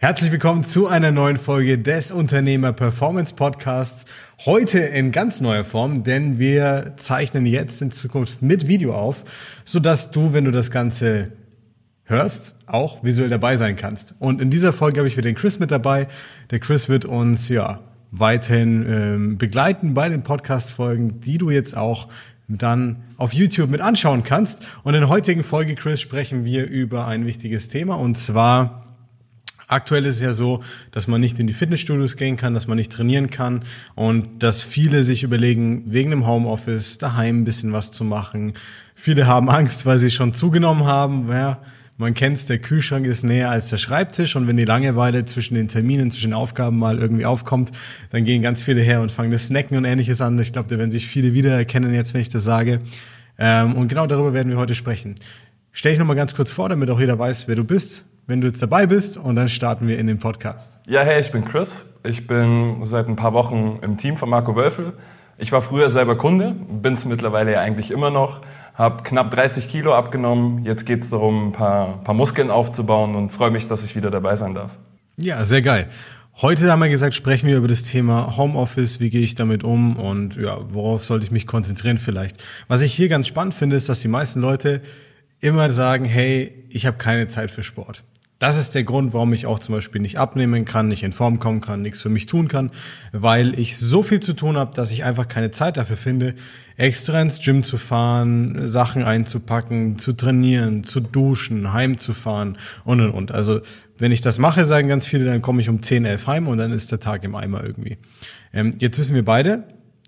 [0.00, 4.04] Herzlich willkommen zu einer neuen Folge des Unternehmer Performance Podcasts.
[4.46, 9.24] Heute in ganz neuer Form, denn wir zeichnen jetzt in Zukunft mit Video auf,
[9.64, 11.32] sodass du, wenn du das Ganze
[12.04, 14.14] hörst, auch visuell dabei sein kannst.
[14.20, 16.06] Und in dieser Folge habe ich wieder den Chris mit dabei.
[16.52, 17.80] Der Chris wird uns ja
[18.12, 22.06] weiterhin ähm, begleiten bei den Podcast-Folgen, die du jetzt auch
[22.46, 24.62] dann auf YouTube mit anschauen kannst.
[24.84, 28.87] Und in der heutigen Folge, Chris, sprechen wir über ein wichtiges Thema und zwar
[29.68, 30.62] Aktuell ist es ja so,
[30.92, 33.64] dass man nicht in die Fitnessstudios gehen kann, dass man nicht trainieren kann
[33.94, 38.54] und dass viele sich überlegen, wegen dem Homeoffice daheim ein bisschen was zu machen.
[38.94, 41.28] Viele haben Angst, weil sie schon zugenommen haben.
[41.30, 41.60] Ja,
[41.98, 45.68] man kennt's, der Kühlschrank ist näher als der Schreibtisch und wenn die Langeweile zwischen den
[45.68, 47.70] Terminen, zwischen den Aufgaben mal irgendwie aufkommt,
[48.10, 50.38] dann gehen ganz viele her und fangen das Snacken und ähnliches an.
[50.38, 52.78] Ich glaube, da werden sich viele wiedererkennen jetzt, wenn ich das sage.
[53.38, 55.14] Ähm, und genau darüber werden wir heute sprechen.
[55.72, 58.46] Stell dich nochmal ganz kurz vor, damit auch jeder weiß, wer du bist, wenn du
[58.46, 60.78] jetzt dabei bist und dann starten wir in den Podcast.
[60.86, 61.86] Ja, hey, ich bin Chris.
[62.04, 64.92] Ich bin seit ein paar Wochen im Team von Marco Wölfel.
[65.38, 68.42] Ich war früher selber Kunde, bin es mittlerweile ja eigentlich immer noch,
[68.74, 70.64] habe knapp 30 Kilo abgenommen.
[70.64, 74.10] Jetzt geht es darum, ein paar, paar Muskeln aufzubauen und freue mich, dass ich wieder
[74.10, 74.76] dabei sein darf.
[75.16, 75.88] Ja, sehr geil.
[76.42, 79.96] Heute haben wir gesagt, sprechen wir über das Thema Homeoffice, wie gehe ich damit um
[79.96, 82.44] und ja, worauf sollte ich mich konzentrieren vielleicht.
[82.68, 84.82] Was ich hier ganz spannend finde, ist, dass die meisten Leute
[85.40, 88.04] immer sagen, hey, ich habe keine Zeit für Sport.
[88.38, 91.40] Das ist der Grund, warum ich auch zum Beispiel nicht abnehmen kann, nicht in Form
[91.40, 92.70] kommen kann, nichts für mich tun kann,
[93.10, 96.34] weil ich so viel zu tun habe, dass ich einfach keine Zeit dafür finde,
[96.76, 103.32] extra ins Gym zu fahren, Sachen einzupacken, zu trainieren, zu duschen, heimzufahren und und und.
[103.32, 103.60] Also
[103.98, 106.58] wenn ich das mache, sagen ganz viele, dann komme ich um 10, 11 heim und
[106.58, 107.98] dann ist der Tag im Eimer irgendwie.
[108.52, 109.64] Ähm, jetzt wissen wir beide,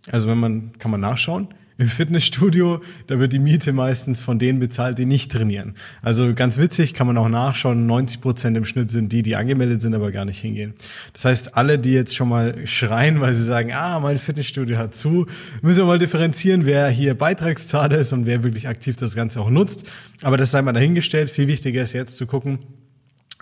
[0.09, 1.49] also wenn man, kann man nachschauen,
[1.81, 5.75] im Fitnessstudio, da wird die Miete meistens von denen bezahlt, die nicht trainieren.
[6.03, 9.81] Also ganz witzig, kann man auch nachschauen, 90 Prozent im Schnitt sind die, die angemeldet
[9.81, 10.75] sind, aber gar nicht hingehen.
[11.15, 14.95] Das heißt, alle, die jetzt schon mal schreien, weil sie sagen, ah, mein Fitnessstudio hat
[14.95, 15.27] zu,
[15.63, 19.49] müssen wir mal differenzieren, wer hier Beitragszahler ist und wer wirklich aktiv das Ganze auch
[19.49, 19.87] nutzt.
[20.21, 21.31] Aber das sei mal dahingestellt.
[21.31, 22.59] Viel wichtiger ist jetzt zu gucken,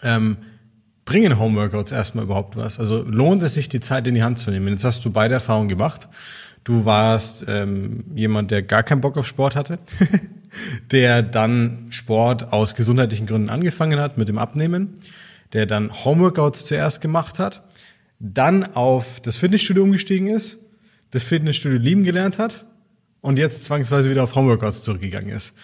[0.04, 0.36] ähm,
[1.04, 2.78] bringen Homeworkouts erstmal überhaupt was?
[2.78, 4.68] Also lohnt es sich, die Zeit in die Hand zu nehmen?
[4.68, 6.08] Jetzt hast du beide Erfahrungen gemacht.
[6.68, 9.78] Du warst ähm, jemand, der gar keinen Bock auf Sport hatte,
[10.90, 14.98] der dann Sport aus gesundheitlichen Gründen angefangen hat mit dem Abnehmen,
[15.54, 17.66] der dann Homeworkouts zuerst gemacht hat,
[18.18, 20.58] dann auf das Fitnessstudio umgestiegen ist,
[21.10, 22.66] das Fitnessstudio lieben gelernt hat
[23.22, 25.54] und jetzt zwangsweise wieder auf Homeworkouts zurückgegangen ist.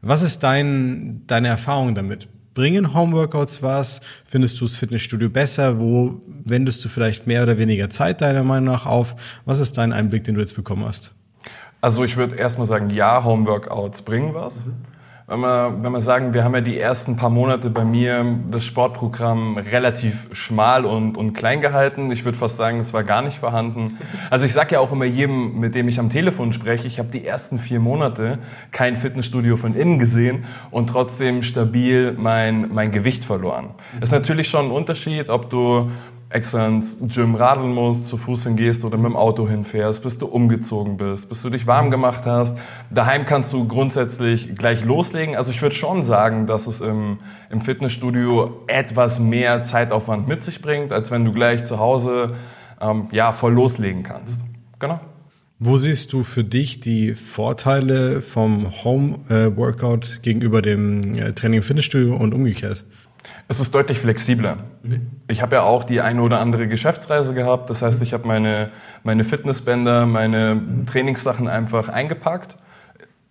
[0.00, 2.26] Was ist dein, deine Erfahrung damit?
[2.54, 4.00] Bringen Homeworkouts was?
[4.24, 5.80] Findest du das Fitnessstudio besser?
[5.80, 9.16] Wo wendest du vielleicht mehr oder weniger Zeit deiner Meinung nach auf?
[9.44, 11.12] Was ist dein Einblick, den du jetzt bekommen hast?
[11.80, 14.66] Also ich würde erstmal sagen, ja, Homeworkouts bringen was.
[14.66, 14.74] Mhm.
[15.26, 18.66] Wenn wir, wenn wir sagen, wir haben ja die ersten paar Monate bei mir das
[18.66, 22.10] Sportprogramm relativ schmal und, und klein gehalten.
[22.10, 23.98] Ich würde fast sagen, es war gar nicht vorhanden.
[24.30, 27.08] Also ich sage ja auch immer jedem, mit dem ich am Telefon spreche, ich habe
[27.08, 28.38] die ersten vier Monate
[28.72, 33.70] kein Fitnessstudio von innen gesehen und trotzdem stabil mein, mein Gewicht verloren.
[34.00, 35.90] Das ist natürlich schon ein Unterschied, ob du
[36.34, 40.26] extra ins Gym radeln musst, zu Fuß hingehst oder mit dem Auto hinfährst, bis du
[40.26, 42.58] umgezogen bist, bis du dich warm gemacht hast.
[42.90, 45.36] Daheim kannst du grundsätzlich gleich loslegen.
[45.36, 47.18] Also ich würde schon sagen, dass es im,
[47.50, 52.34] im Fitnessstudio etwas mehr Zeitaufwand mit sich bringt, als wenn du gleich zu Hause
[52.80, 54.40] ähm, ja, voll loslegen kannst.
[54.80, 54.98] Genau.
[55.60, 62.16] Wo siehst du für dich die Vorteile vom Home-Workout gegenüber dem äh, Training im Fitnessstudio
[62.16, 62.84] und umgekehrt?
[63.48, 64.58] Es ist deutlich flexibler.
[65.28, 67.70] Ich habe ja auch die eine oder andere Geschäftsreise gehabt.
[67.70, 68.70] Das heißt, ich habe meine,
[69.02, 72.56] meine Fitnessbänder, meine Trainingssachen einfach eingepackt,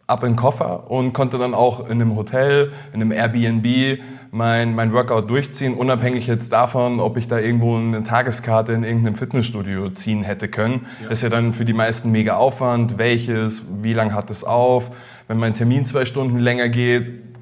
[0.06, 4.00] ab in den Koffer und konnte dann auch in einem Hotel, in einem Airbnb
[4.32, 9.16] mein, mein Workout durchziehen, unabhängig jetzt davon, ob ich da irgendwo eine Tageskarte in irgendeinem
[9.16, 10.88] Fitnessstudio ziehen hätte können.
[11.02, 11.10] Ja.
[11.10, 12.98] Das ist ja dann für die meisten mega Aufwand.
[12.98, 13.66] Welches?
[13.82, 14.92] Wie lange hat es auf?
[15.28, 17.33] Wenn mein Termin zwei Stunden länger geht,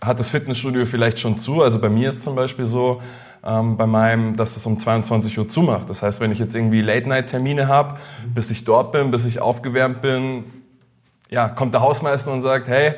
[0.00, 1.62] hat das Fitnessstudio vielleicht schon zu.
[1.62, 3.02] Also bei mir ist zum Beispiel so,
[3.44, 5.88] ähm, bei meinem, dass es um 22 Uhr zumacht.
[5.88, 7.96] Das heißt, wenn ich jetzt irgendwie Late-Night-Termine habe,
[8.34, 10.44] bis ich dort bin, bis ich aufgewärmt bin,
[11.30, 12.94] ja, kommt der Hausmeister und sagt, hey,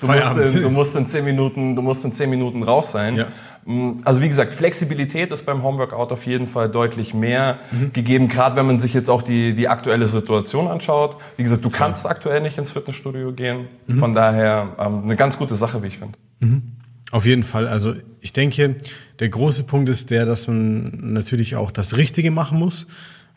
[0.00, 3.16] du, musst in, du musst in, zehn Minuten, du musst in zehn Minuten raus sein.
[3.16, 3.26] Ja.
[3.68, 7.92] Mm, also wie gesagt, Flexibilität ist beim Homeworkout auf jeden Fall deutlich mehr mhm.
[7.92, 11.18] gegeben, gerade wenn man sich jetzt auch die, die aktuelle Situation anschaut.
[11.36, 12.10] Wie gesagt, du kannst ja.
[12.10, 13.66] aktuell nicht ins Fitnessstudio gehen.
[13.86, 13.98] Mhm.
[13.98, 16.16] Von daher ähm, eine ganz gute Sache, wie ich finde.
[16.40, 16.62] Mhm.
[17.10, 17.68] Auf jeden Fall.
[17.68, 18.76] Also ich denke,
[19.20, 22.86] der große Punkt ist der, dass man natürlich auch das Richtige machen muss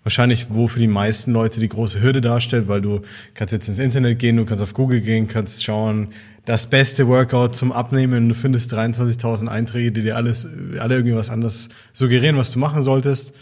[0.03, 3.01] wahrscheinlich, wo für die meisten Leute die große Hürde darstellt, weil du
[3.33, 6.09] kannst jetzt ins Internet gehen, du kannst auf Google gehen, kannst schauen,
[6.45, 8.29] das beste Workout zum Abnehmen.
[8.29, 10.47] Du findest 23.000 Einträge, die dir alles,
[10.79, 13.33] alle irgendwie was anderes suggerieren, was du machen solltest.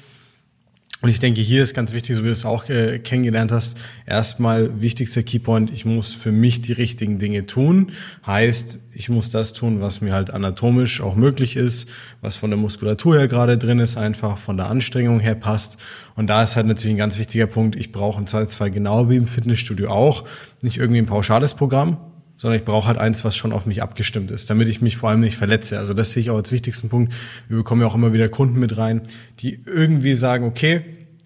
[1.01, 3.78] Und ich denke, hier ist ganz wichtig, so wie du es auch äh, kennengelernt hast,
[4.06, 7.94] erstmal wichtigster Keypoint, ich muss für mich die richtigen Dinge tun.
[8.28, 11.88] Heißt, ich muss das tun, was mir halt anatomisch auch möglich ist,
[12.19, 15.78] was von der Muskulatur her gerade drin ist, einfach von der Anstrengung her passt.
[16.16, 19.16] Und da ist halt natürlich ein ganz wichtiger Punkt, ich brauche im Zweifelsfall genau wie
[19.16, 20.25] im Fitnessstudio auch
[20.62, 22.09] nicht irgendwie ein pauschales Programm,
[22.39, 25.09] sondern ich brauche halt eins, was schon auf mich abgestimmt ist, damit ich mich vor
[25.09, 25.77] allem nicht verletze.
[25.77, 27.13] Also das sehe ich auch als wichtigsten Punkt.
[27.50, 29.01] Wir bekommen ja auch immer wieder Kunden mit rein,
[29.41, 30.86] die irgendwie sagen, okay,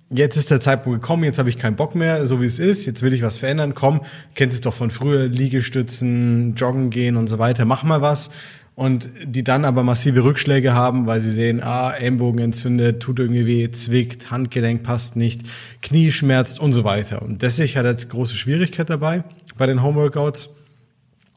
[0.10, 2.88] jetzt ist der Zeitpunkt gekommen, jetzt habe ich keinen Bock mehr, so wie es ist,
[2.88, 4.02] jetzt will ich was verändern, komm,
[4.34, 8.32] kennst es doch von früher, Liegestützen, Joggen gehen und so weiter, mach mal was.
[8.76, 13.46] Und die dann aber massive Rückschläge haben, weil sie sehen, ah, Ellenbogen entzündet, tut irgendwie
[13.46, 15.44] weh, zwickt, Handgelenk passt nicht,
[15.84, 17.22] Knie schmerzt und so weiter.
[17.22, 19.24] Und das sehe ich halt als große Schwierigkeit dabei
[19.60, 20.50] bei den Homeworkouts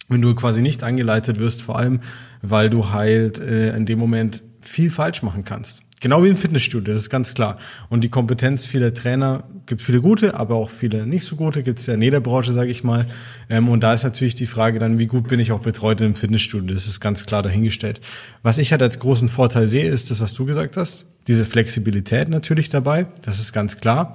[0.09, 2.01] wenn du quasi nicht angeleitet wirst, vor allem,
[2.43, 5.83] weil du halt äh, in dem Moment viel falsch machen kannst.
[6.01, 7.57] Genau wie im Fitnessstudio, das ist ganz klar.
[7.89, 11.79] Und die Kompetenz vieler Trainer gibt viele gute, aber auch viele nicht so gute, gibt
[11.79, 13.07] es ja in jeder Branche, sage ich mal.
[13.49, 16.15] Ähm, und da ist natürlich die Frage dann, wie gut bin ich auch betreut im
[16.15, 16.75] Fitnessstudio?
[16.75, 18.03] Das ist ganz klar dahingestellt.
[18.43, 21.07] Was ich halt als großen Vorteil sehe, ist das, was du gesagt hast.
[21.29, 24.13] Diese Flexibilität natürlich dabei, das ist ganz klar.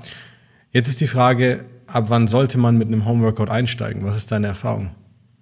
[0.71, 4.05] Jetzt ist die Frage, ab wann sollte man mit einem Homeworkout einsteigen?
[4.05, 4.91] Was ist deine Erfahrung?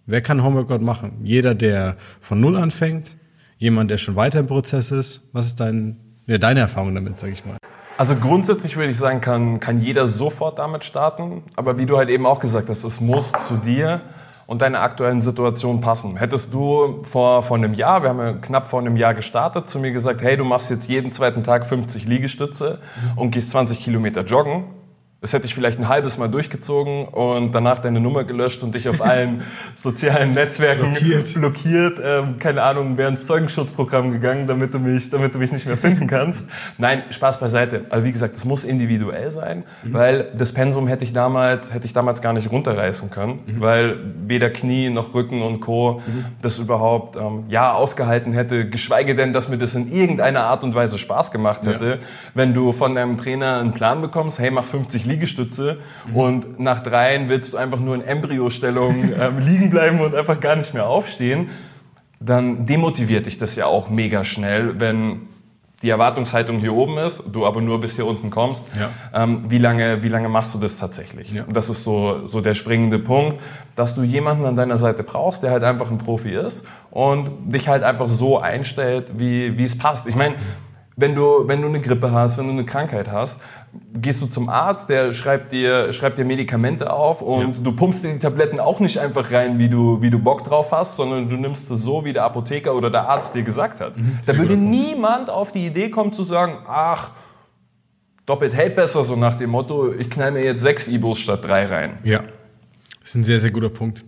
[0.10, 1.20] Wer kann Homeworkout machen?
[1.24, 3.16] Jeder, der von Null anfängt?
[3.60, 5.30] Jemand, der schon weiter im Prozess ist?
[5.34, 7.58] Was ist dein, ja, deine Erfahrung damit, sag ich mal?
[7.96, 11.44] Also grundsätzlich würde ich sagen, kann, kann jeder sofort damit starten.
[11.56, 14.02] Aber wie du halt eben auch gesagt hast, es muss zu dir
[14.48, 16.18] und deiner aktuellen Situation passen.
[16.18, 19.78] Hättest du vor, vor einem Jahr, wir haben ja knapp vor einem Jahr gestartet, zu
[19.78, 22.80] mir gesagt, hey, du machst jetzt jeden zweiten Tag 50 Liegestütze
[23.16, 24.64] und gehst 20 Kilometer joggen,
[25.21, 28.88] das hätte ich vielleicht ein halbes Mal durchgezogen und danach deine Nummer gelöscht und dich
[28.88, 29.44] auf allen
[29.75, 31.33] sozialen Netzwerken blockiert.
[31.33, 35.66] blockiert ähm, keine Ahnung, wäre ins Zeugenschutzprogramm gegangen, damit du mich, damit du mich nicht
[35.66, 36.48] mehr finden kannst.
[36.77, 37.83] Nein, Spaß beiseite.
[37.89, 39.94] Aber wie gesagt, es muss individuell sein, mhm.
[39.94, 43.60] weil das Pensum hätte ich damals, hätte ich damals gar nicht runterreißen können, mhm.
[43.60, 46.01] weil weder Knie noch Rücken und Co.
[46.06, 46.25] Mhm.
[46.42, 50.75] das überhaupt ähm, ja ausgehalten hätte, geschweige denn, dass mir das in irgendeiner Art und
[50.75, 51.98] Weise Spaß gemacht hätte, ja.
[52.36, 55.78] wenn du von deinem Trainer einen Plan bekommst, hey, mach 50 Liegestütze
[56.08, 56.16] mhm.
[56.16, 60.56] und nach dreien willst du einfach nur in Embryostellung ähm, liegen bleiben und einfach gar
[60.56, 61.50] nicht mehr aufstehen,
[62.20, 65.22] dann demotiviert dich das ja auch mega schnell, wenn
[65.82, 68.66] die Erwartungshaltung hier oben ist, du aber nur bis hier unten kommst.
[68.78, 68.90] Ja.
[69.14, 71.32] Ähm, wie, lange, wie lange machst du das tatsächlich?
[71.32, 71.46] Ja.
[71.50, 73.38] Das ist so, so der springende Punkt,
[73.76, 77.70] dass du jemanden an deiner Seite brauchst, der halt einfach ein Profi ist und dich
[77.70, 80.08] halt einfach so einstellt, wie, wie es passt.
[80.08, 80.36] Ich meine,
[81.00, 83.40] wenn du, wenn du eine Grippe hast, wenn du eine Krankheit hast,
[83.94, 87.63] gehst du zum Arzt, der schreibt dir, schreibt dir Medikamente auf und ja.
[87.63, 90.72] du pumpst dir die Tabletten auch nicht einfach rein, wie du, wie du Bock drauf
[90.72, 93.98] hast, sondern du nimmst es so, wie der Apotheker oder der Arzt dir gesagt hat.
[93.98, 97.12] Mhm, da würde niemand auf die Idee kommen zu sagen, ach,
[98.25, 101.66] doppelt hält besser, so nach dem Motto, ich knall mir jetzt sechs Ibos statt drei
[101.66, 102.00] rein.
[102.04, 102.19] Ja,
[103.00, 104.04] das ist ein sehr, sehr guter Punkt.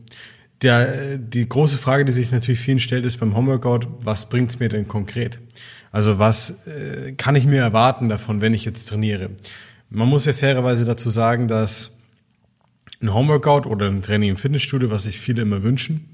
[0.62, 4.70] Der, die große Frage, die sich natürlich vielen stellt, ist beim Homeworkout, was bringt's mir
[4.70, 5.40] denn konkret?
[5.92, 9.32] Also was äh, kann ich mir erwarten davon, wenn ich jetzt trainiere?
[9.90, 11.92] Man muss ja fairerweise dazu sagen, dass
[13.02, 16.06] ein Homeworkout oder ein Training im Fitnessstudio, was sich viele immer wünschen,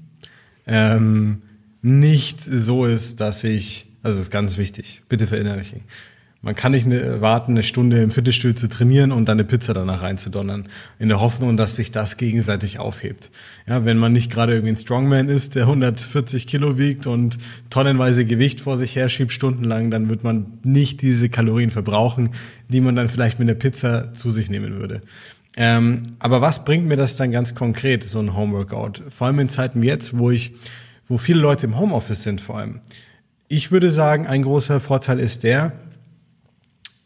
[0.66, 1.42] ähm,
[1.82, 5.82] nicht so ist, dass ich, also das ist ganz wichtig, bitte verinnerlichen,
[6.48, 10.00] man kann nicht warten, eine Stunde im Fitnessstudio zu trainieren und dann eine Pizza danach
[10.00, 10.66] reinzudonnern,
[10.98, 13.30] in der Hoffnung, dass sich das gegenseitig aufhebt.
[13.66, 17.36] Ja, wenn man nicht gerade irgendwie ein Strongman ist, der 140 Kilo wiegt und
[17.68, 22.30] tonnenweise Gewicht vor sich her schiebt stundenlang, dann wird man nicht diese Kalorien verbrauchen,
[22.70, 25.02] die man dann vielleicht mit einer Pizza zu sich nehmen würde.
[25.54, 29.02] Ähm, aber was bringt mir das dann ganz konkret, so ein Homeworkout?
[29.10, 30.54] Vor allem in Zeiten wie jetzt, wo ich,
[31.08, 32.80] wo viele Leute im Homeoffice sind vor allem.
[33.48, 35.74] Ich würde sagen, ein großer Vorteil ist der,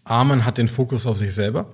[0.05, 1.67] A, man hat den Fokus auf sich selber,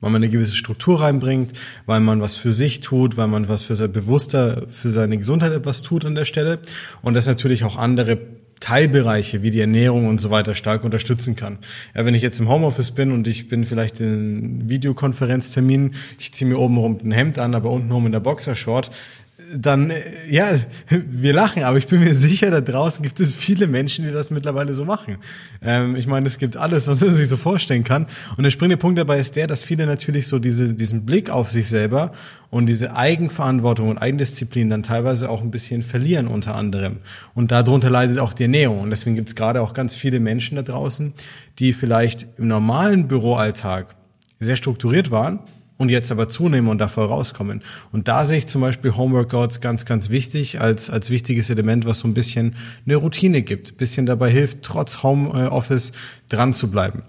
[0.00, 1.52] weil man eine gewisse Struktur reinbringt,
[1.86, 5.52] weil man was für sich tut, weil man was für sein bewusster, für seine Gesundheit
[5.52, 6.60] etwas tut an der Stelle
[7.02, 8.18] und das natürlich auch andere
[8.60, 11.58] Teilbereiche wie die Ernährung und so weiter stark unterstützen kann.
[11.94, 16.48] Ja, wenn ich jetzt im Homeoffice bin und ich bin vielleicht in Videokonferenztermin, ich ziehe
[16.48, 18.90] mir oben rum ein Hemd an, aber unten rum in der Boxershort,
[19.56, 20.52] dann, äh, ja,
[20.88, 24.30] wir lachen, aber ich bin mir sicher, da draußen gibt es viele Menschen, die das
[24.30, 25.18] mittlerweile so machen.
[25.62, 28.06] Ähm, ich meine, es gibt alles, was man sich so vorstellen kann.
[28.36, 31.50] Und der springende Punkt dabei ist der, dass viele natürlich so diese, diesen Blick auf
[31.50, 32.12] sich selber
[32.50, 36.98] und diese Eigenverantwortung und Eigendisziplin dann teilweise auch ein bisschen verlieren unter anderem.
[37.34, 38.80] Und darunter leidet auch die Ernährung.
[38.80, 41.12] Und deswegen gibt es gerade auch ganz viele Menschen da draußen,
[41.58, 43.96] die vielleicht im normalen Büroalltag
[44.40, 45.40] sehr strukturiert waren,
[45.80, 47.62] und jetzt aber zunehmen und davor rauskommen.
[47.90, 52.00] Und da sehe ich zum Beispiel Homeworkouts ganz, ganz wichtig als, als wichtiges Element, was
[52.00, 55.92] so ein bisschen eine Routine gibt, bisschen dabei hilft, trotz Homeoffice
[56.28, 57.02] dran zu bleiben.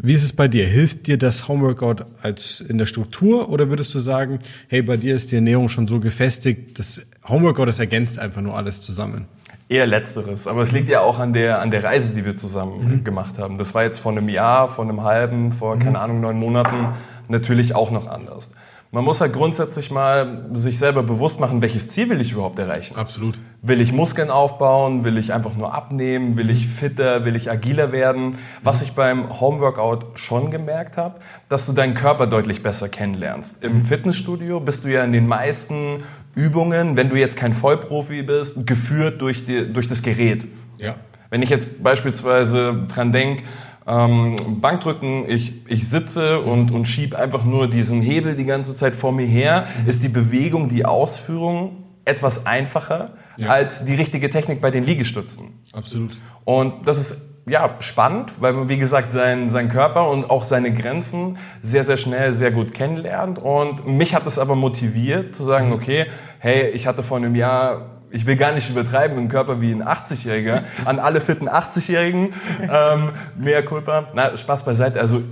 [0.00, 0.64] Wie ist es bei dir?
[0.64, 4.38] Hilft dir das Homeworkout als in der Struktur oder würdest du sagen,
[4.68, 8.56] hey, bei dir ist die Ernährung schon so gefestigt, das Homeworkout, das ergänzt einfach nur
[8.56, 9.26] alles zusammen?
[9.68, 12.98] Eher letzteres, aber es liegt ja auch an der, an der Reise, die wir zusammen
[12.98, 13.04] mhm.
[13.04, 13.58] gemacht haben.
[13.58, 15.80] Das war jetzt vor einem Jahr, vor einem halben, vor, mhm.
[15.80, 16.94] keine Ahnung, neun Monaten
[17.28, 18.50] natürlich auch noch anders.
[18.90, 22.96] Man muss halt grundsätzlich mal sich selber bewusst machen, welches Ziel will ich überhaupt erreichen.
[22.96, 23.38] Absolut.
[23.60, 25.04] Will ich Muskeln aufbauen?
[25.04, 26.38] Will ich einfach nur abnehmen?
[26.38, 27.26] Will ich fitter?
[27.26, 28.38] Will ich agiler werden?
[28.62, 31.20] Was ich beim Homeworkout schon gemerkt habe,
[31.50, 33.62] dass du deinen Körper deutlich besser kennenlernst.
[33.62, 36.02] Im Fitnessstudio bist du ja in den meisten
[36.34, 40.46] Übungen, wenn du jetzt kein Vollprofi bist, geführt durch, die, durch das Gerät.
[40.78, 40.94] Ja.
[41.28, 43.42] Wenn ich jetzt beispielsweise dran denke,
[43.88, 48.94] ähm, Bankdrücken, ich, ich sitze und, und schiebe einfach nur diesen Hebel die ganze Zeit
[48.94, 49.88] vor mir her, mhm.
[49.88, 53.48] ist die Bewegung, die Ausführung etwas einfacher ja.
[53.48, 55.60] als die richtige Technik bei den Liegestützen.
[55.72, 56.12] Absolut.
[56.44, 60.72] Und das ist ja, spannend, weil man, wie gesagt, seinen, seinen Körper und auch seine
[60.72, 63.38] Grenzen sehr, sehr schnell, sehr gut kennenlernt.
[63.38, 65.72] Und mich hat das aber motiviert, zu sagen, mhm.
[65.72, 66.06] okay,
[66.40, 69.82] hey, ich hatte vor einem Jahr ich will gar nicht übertreiben, einen Körper wie ein
[69.82, 70.62] 80-Jähriger.
[70.84, 74.06] An alle fitten 80-Jährigen, ähm, mehr Culpa.
[74.14, 75.00] Na, Spaß beiseite.
[75.00, 75.22] Also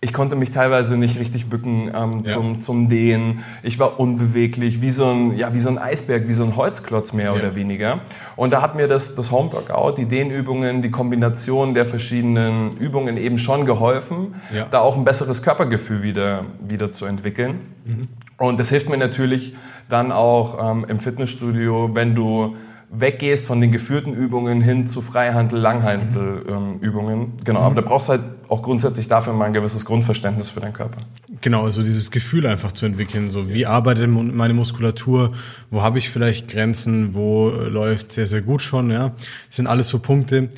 [0.00, 2.32] ich konnte mich teilweise nicht richtig bücken ähm, ja.
[2.32, 3.42] zum, zum Dehnen.
[3.62, 7.12] Ich war unbeweglich, wie so ein, ja, wie so ein Eisberg, wie so ein Holzklotz
[7.12, 7.32] mehr ja.
[7.32, 8.00] oder weniger.
[8.36, 13.38] Und da hat mir das, das Homeworkout, die Dehnübungen, die Kombination der verschiedenen Übungen eben
[13.38, 14.66] schon geholfen, ja.
[14.70, 17.60] da auch ein besseres Körpergefühl wieder, wieder zu entwickeln.
[17.84, 18.08] Mhm.
[18.38, 19.54] Und das hilft mir natürlich
[19.88, 22.56] dann auch ähm, im Fitnessstudio, wenn du
[22.90, 27.20] weggehst von den geführten Übungen hin zu Freihandel, Langhandelübungen.
[27.20, 30.60] Ähm, genau, aber da brauchst du halt auch grundsätzlich dafür mal ein gewisses Grundverständnis für
[30.60, 30.98] deinen Körper.
[31.40, 35.32] Genau, also dieses Gefühl einfach zu entwickeln, so wie arbeitet meine Muskulatur,
[35.70, 39.08] wo habe ich vielleicht Grenzen, wo läuft sehr, sehr gut schon, ja.
[39.48, 40.50] Das sind alles so Punkte,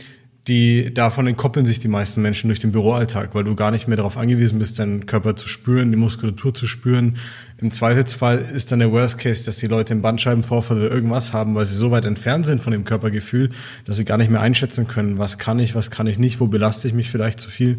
[0.49, 3.99] die davon entkoppeln sich die meisten Menschen durch den Büroalltag, weil du gar nicht mehr
[3.99, 7.19] darauf angewiesen bist, deinen Körper zu spüren, die Muskulatur zu spüren.
[7.61, 11.55] Im Zweifelsfall ist dann der Worst Case, dass die Leute einen Bandscheibenvorfall oder irgendwas haben,
[11.55, 13.51] weil sie so weit entfernt sind von dem Körpergefühl,
[13.85, 16.47] dass sie gar nicht mehr einschätzen können, was kann ich, was kann ich nicht, wo
[16.47, 17.79] belaste ich mich vielleicht zu viel.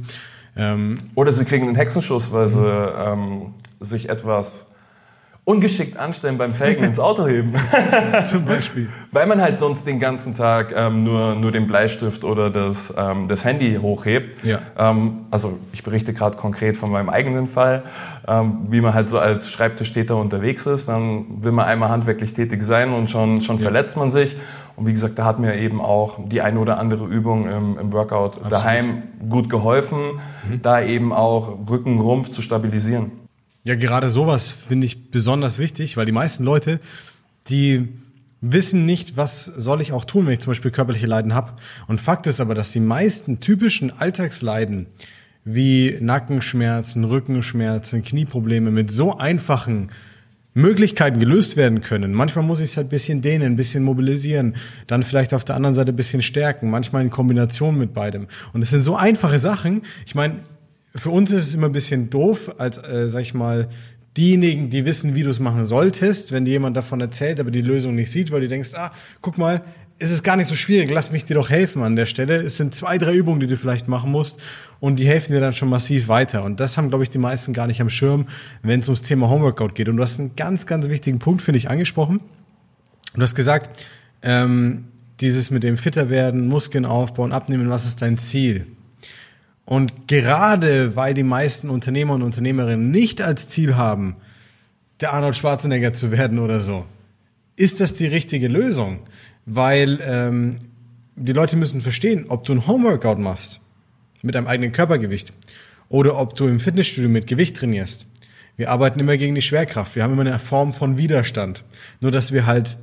[0.56, 4.69] Ähm oder sie kriegen einen Hexenschuss, weil sie ähm, sich etwas
[5.50, 7.54] ungeschickt anstellen beim Felgen ins Auto heben.
[8.26, 8.88] Zum Beispiel.
[9.12, 13.28] Weil man halt sonst den ganzen Tag ähm, nur, nur den Bleistift oder das, ähm,
[13.28, 14.46] das Handy hochhebt.
[14.46, 14.60] Ja.
[14.78, 17.82] Ähm, also ich berichte gerade konkret von meinem eigenen Fall,
[18.28, 20.88] ähm, wie man halt so als Schreibtischtäter unterwegs ist.
[20.88, 23.64] Dann will man einmal handwerklich tätig sein und schon, schon ja.
[23.64, 24.38] verletzt man sich.
[24.76, 27.92] Und wie gesagt, da hat mir eben auch die eine oder andere Übung im, im
[27.92, 28.52] Workout Absolut.
[28.52, 30.62] daheim gut geholfen, mhm.
[30.62, 33.12] da eben auch Rücken, Rumpf zu stabilisieren.
[33.66, 36.80] Ja, gerade sowas finde ich besonders wichtig, weil die meisten Leute,
[37.50, 37.90] die
[38.42, 41.54] wissen nicht, was soll ich auch tun, wenn ich zum Beispiel körperliche Leiden habe.
[41.88, 44.88] Und Fakt ist aber, dass die meisten typischen Alltagsleiden
[45.44, 49.92] wie Nackenschmerzen, Rückenschmerzen, Knieprobleme mit so einfachen
[50.54, 52.14] Möglichkeiten gelöst werden können.
[52.14, 54.56] Manchmal muss ich es halt ein bisschen dehnen, ein bisschen mobilisieren,
[54.88, 58.28] dann vielleicht auf der anderen Seite ein bisschen stärken, manchmal in Kombination mit beidem.
[58.54, 59.84] Und es sind so einfache Sachen.
[60.06, 60.36] Ich meine,
[60.96, 63.70] für uns ist es immer ein bisschen doof, als, äh, sag ich mal,
[64.18, 67.62] diejenigen, die wissen, wie du es machen solltest, wenn dir jemand davon erzählt, aber die
[67.62, 68.92] Lösung nicht sieht, weil du denkst, ah,
[69.22, 69.62] guck mal,
[70.00, 72.38] ist es gar nicht so schwierig, lass mich dir doch helfen an der Stelle.
[72.38, 74.40] Es sind zwei, drei Übungen, die du vielleicht machen musst
[74.80, 76.44] und die helfen dir dann schon massiv weiter.
[76.44, 78.26] Und das haben, glaube ich, die meisten gar nicht am Schirm,
[78.64, 79.90] wenn es ums Thema Homeworkout geht.
[79.90, 82.22] Und du hast einen ganz, ganz wichtigen Punkt, finde ich, angesprochen.
[83.14, 83.86] Du hast gesagt,
[84.22, 84.86] ähm,
[85.20, 88.68] dieses mit dem Fitter werden, Muskeln aufbauen, abnehmen, was ist dein Ziel?
[89.70, 94.16] Und gerade weil die meisten Unternehmer und Unternehmerinnen nicht als Ziel haben,
[95.00, 96.88] der Arnold Schwarzenegger zu werden oder so,
[97.56, 99.02] ist das die richtige Lösung.
[99.46, 100.56] Weil ähm,
[101.16, 103.62] die Leute müssen verstehen, ob du ein Homeworkout machst
[104.24, 105.34] mit deinem eigenen Körpergewicht
[105.88, 108.08] oder ob du im Fitnessstudio mit Gewicht trainierst.
[108.58, 109.96] Wir arbeiten immer gegen die Schwerkraft.
[109.96, 111.64] Wir haben immer eine Form von Widerstand.
[112.02, 112.78] Nur dass wir halt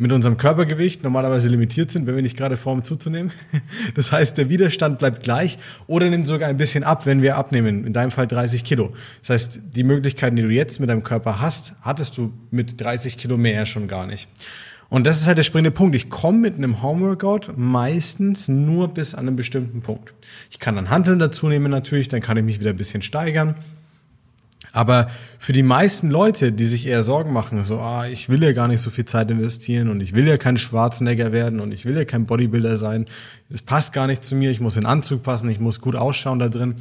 [0.00, 3.32] mit unserem Körpergewicht normalerweise limitiert sind, wenn wir nicht gerade vorhaben zuzunehmen.
[3.94, 7.84] Das heißt, der Widerstand bleibt gleich oder nimmt sogar ein bisschen ab, wenn wir abnehmen.
[7.84, 8.94] In deinem Fall 30 Kilo.
[9.20, 13.18] Das heißt, die Möglichkeiten, die du jetzt mit deinem Körper hast, hattest du mit 30
[13.18, 14.28] Kilo mehr schon gar nicht.
[14.88, 15.94] Und das ist halt der springende Punkt.
[15.94, 20.14] Ich komme mit einem Homeworkout meistens nur bis an einem bestimmten Punkt.
[20.50, 23.54] Ich kann dann Handeln dazu nehmen natürlich, dann kann ich mich wieder ein bisschen steigern.
[24.72, 28.52] Aber für die meisten Leute, die sich eher Sorgen machen, so, ah, ich will ja
[28.52, 31.84] gar nicht so viel Zeit investieren und ich will ja kein Schwarzenegger werden und ich
[31.84, 33.06] will ja kein Bodybuilder sein,
[33.48, 36.38] es passt gar nicht zu mir, ich muss in Anzug passen, ich muss gut ausschauen
[36.38, 36.76] da drin.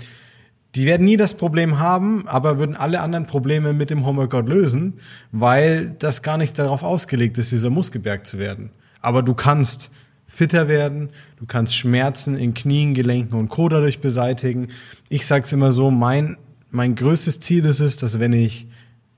[0.75, 4.99] die werden nie das Problem haben, aber würden alle anderen Probleme mit dem Homeworkout lösen,
[5.31, 8.69] weil das gar nicht darauf ausgelegt ist, dieser Muskelberg zu werden.
[9.01, 9.89] Aber du kannst
[10.27, 13.67] fitter werden, du kannst Schmerzen in Knien, Gelenken und Co.
[13.67, 14.67] dadurch beseitigen.
[15.09, 16.37] Ich sag's immer so, mein,
[16.71, 18.67] mein größtes Ziel ist es, dass wenn ich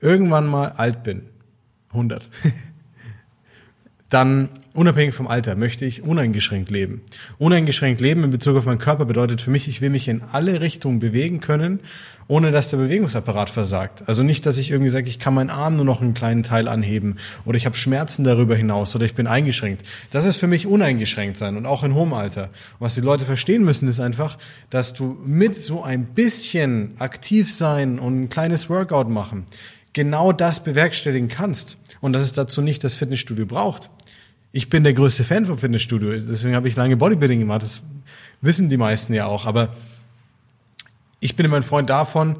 [0.00, 1.22] irgendwann mal alt bin,
[1.90, 2.28] 100,
[4.08, 7.02] dann unabhängig vom Alter möchte ich uneingeschränkt leben.
[7.38, 10.60] Uneingeschränkt leben in Bezug auf meinen Körper bedeutet für mich, ich will mich in alle
[10.60, 11.80] Richtungen bewegen können,
[12.28, 14.04] ohne dass der Bewegungsapparat versagt.
[14.06, 16.68] Also nicht, dass ich irgendwie sage, ich kann meinen Arm nur noch einen kleinen Teil
[16.68, 19.86] anheben oder ich habe Schmerzen darüber hinaus oder ich bin eingeschränkt.
[20.10, 22.50] Das ist für mich uneingeschränkt sein und auch in hohem Alter.
[22.78, 24.38] Was die Leute verstehen müssen, ist einfach,
[24.70, 29.44] dass du mit so ein bisschen aktiv sein und ein kleines Workout machen,
[29.92, 31.76] genau das bewerkstelligen kannst.
[32.00, 33.88] Und dass es dazu nicht das Fitnessstudio braucht
[34.52, 37.62] ich bin der größte Fan vom Fitnessstudio, deswegen habe ich lange Bodybuilding gemacht.
[37.62, 37.82] Das
[38.42, 39.46] wissen die meisten ja auch.
[39.46, 39.74] Aber
[41.20, 42.36] ich bin immer ein Freund davon,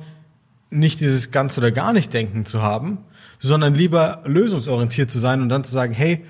[0.68, 2.98] nicht dieses ganz oder gar nicht Denken zu haben,
[3.38, 6.24] sondern lieber lösungsorientiert zu sein und dann zu sagen, hey,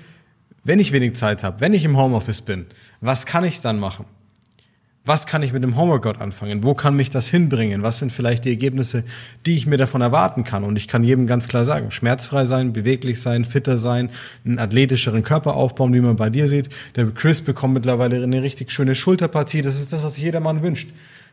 [0.63, 2.67] wenn ich wenig Zeit habe, wenn ich im Homeoffice bin,
[3.01, 4.05] was kann ich dann machen?
[5.05, 6.63] Was kann ich mit dem Homeworkout anfangen?
[6.63, 7.83] Wo kann mich das hinbringen?
[7.83, 9.03] Was sind vielleicht die Ergebnisse,
[9.45, 10.63] die ich mir davon erwarten kann?
[10.63, 14.11] Und ich kann jedem ganz klar sagen, schmerzfrei sein, beweglich sein, fitter sein,
[14.45, 16.69] einen athletischeren Körper aufbauen, wie man bei dir sieht.
[16.95, 19.61] Der Chris bekommt mittlerweile eine richtig schöne Schulterpartie.
[19.61, 20.87] Das ist das, was sich jedermann wünscht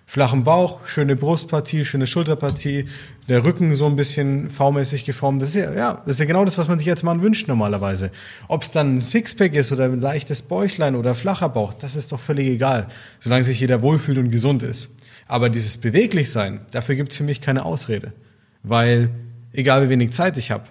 [0.07, 2.87] flachen Bauch, schöne Brustpartie, schöne Schulterpartie,
[3.29, 5.41] der Rücken so ein bisschen V-mäßig geformt.
[5.41, 7.47] Das ist ja, ja, das ist ja genau das, was man sich als Mann wünscht
[7.47, 8.11] normalerweise.
[8.49, 12.11] Ob es dann ein Sixpack ist oder ein leichtes Bäuchlein oder flacher Bauch, das ist
[12.11, 12.89] doch völlig egal,
[13.21, 14.97] solange sich jeder wohlfühlt und gesund ist.
[15.29, 18.13] Aber dieses Beweglichsein, dafür gibt es für mich keine Ausrede.
[18.65, 19.11] Weil,
[19.53, 20.65] egal wie wenig Zeit ich habe,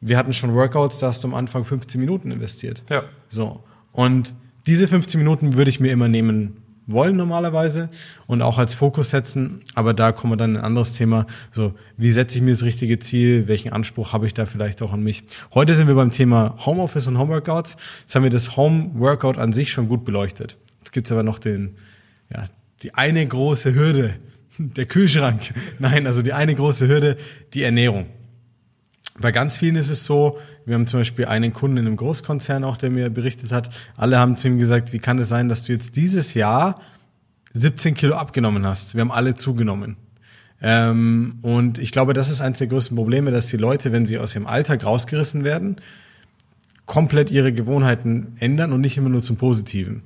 [0.00, 2.84] wir hatten schon Workouts, da hast du am Anfang 15 Minuten investiert.
[2.88, 3.02] Ja.
[3.28, 3.64] So.
[3.90, 4.32] Und
[4.66, 7.88] diese 15 Minuten würde ich mir immer nehmen wollen normalerweise
[8.26, 9.60] und auch als Fokus setzen.
[9.74, 11.26] Aber da kommen wir dann in ein anderes Thema.
[11.50, 13.48] So, wie setze ich mir das richtige Ziel?
[13.48, 15.24] Welchen Anspruch habe ich da vielleicht auch an mich?
[15.54, 17.76] Heute sind wir beim Thema Homeoffice und Homeworkouts.
[18.02, 20.56] Jetzt haben wir das Homeworkout an sich schon gut beleuchtet.
[20.80, 21.76] Jetzt gibt's aber noch den,
[22.32, 22.44] ja,
[22.82, 24.16] die eine große Hürde,
[24.58, 25.40] der Kühlschrank.
[25.78, 27.16] Nein, also die eine große Hürde,
[27.52, 28.06] die Ernährung.
[29.18, 32.64] Bei ganz vielen ist es so, wir haben zum Beispiel einen Kunden in einem Großkonzern
[32.64, 35.64] auch, der mir berichtet hat, alle haben zu ihm gesagt, wie kann es sein, dass
[35.64, 36.74] du jetzt dieses Jahr
[37.54, 38.94] 17 Kilo abgenommen hast?
[38.94, 39.96] Wir haben alle zugenommen.
[40.60, 44.18] Ähm, und ich glaube, das ist eines der größten Probleme, dass die Leute, wenn sie
[44.18, 45.76] aus ihrem Alltag rausgerissen werden,
[46.84, 50.02] komplett ihre Gewohnheiten ändern und nicht immer nur zum Positiven.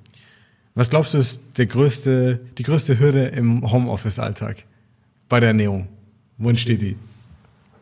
[0.75, 4.65] Was glaubst du ist der größte, die größte Hürde im Homeoffice-Alltag
[5.29, 5.89] bei der Ernährung?
[6.39, 6.97] Wo entsteht die?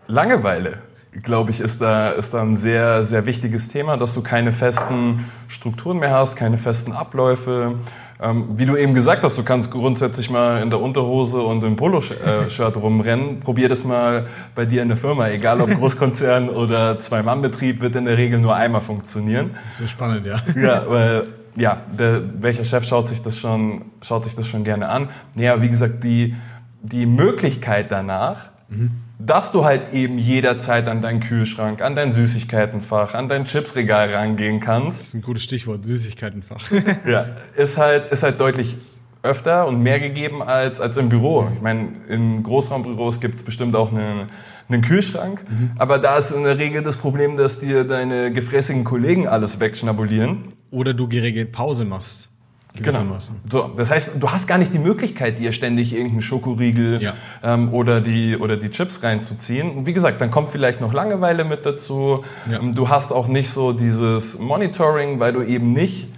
[0.06, 0.87] Langeweile
[1.22, 5.24] glaube ich, ist da, ist da ein sehr, sehr wichtiges Thema, dass du keine festen
[5.48, 7.74] Strukturen mehr hast, keine festen Abläufe.
[8.20, 11.76] Ähm, wie du eben gesagt hast, du kannst grundsätzlich mal in der Unterhose und im
[11.76, 13.40] Poloshirt rumrennen.
[13.40, 15.28] Probier das mal bei dir in der Firma.
[15.28, 19.56] Egal ob Großkonzern oder Zwei-Mann-Betrieb, wird in der Regel nur einmal funktionieren.
[19.68, 20.40] Das wird spannend, ja.
[20.60, 24.88] Ja, weil ja, der, welcher Chef schaut sich das schon, schaut sich das schon gerne
[24.88, 25.08] an.
[25.36, 26.34] Ja, wie gesagt, die,
[26.82, 33.14] die Möglichkeit danach, mhm dass du halt eben jederzeit an deinen Kühlschrank, an dein Süßigkeitenfach,
[33.14, 35.00] an dein Chipsregal rangehen kannst.
[35.00, 36.70] Das ist ein gutes Stichwort, Süßigkeitenfach.
[37.06, 37.26] ja,
[37.56, 38.76] ist halt, ist halt deutlich
[39.22, 41.48] öfter und mehr gegeben als, als im Büro.
[41.54, 44.28] Ich meine, in Großraumbüros gibt es bestimmt auch einen,
[44.68, 45.72] einen Kühlschrank, mhm.
[45.76, 50.52] aber da ist in der Regel das Problem, dass dir deine gefräßigen Kollegen alles wegschnabulieren.
[50.70, 52.28] Oder du geregelt Pause machst.
[52.74, 53.16] Genau.
[53.50, 57.14] So, das heißt, du hast gar nicht die Möglichkeit, dir ständig irgendeinen Schokoriegel ja.
[57.42, 59.70] ähm, oder, die, oder die Chips reinzuziehen.
[59.70, 62.24] Und wie gesagt, dann kommt vielleicht noch Langeweile mit dazu.
[62.50, 62.60] Ja.
[62.60, 66.08] Ähm, du hast auch nicht so dieses Monitoring, weil du eben nicht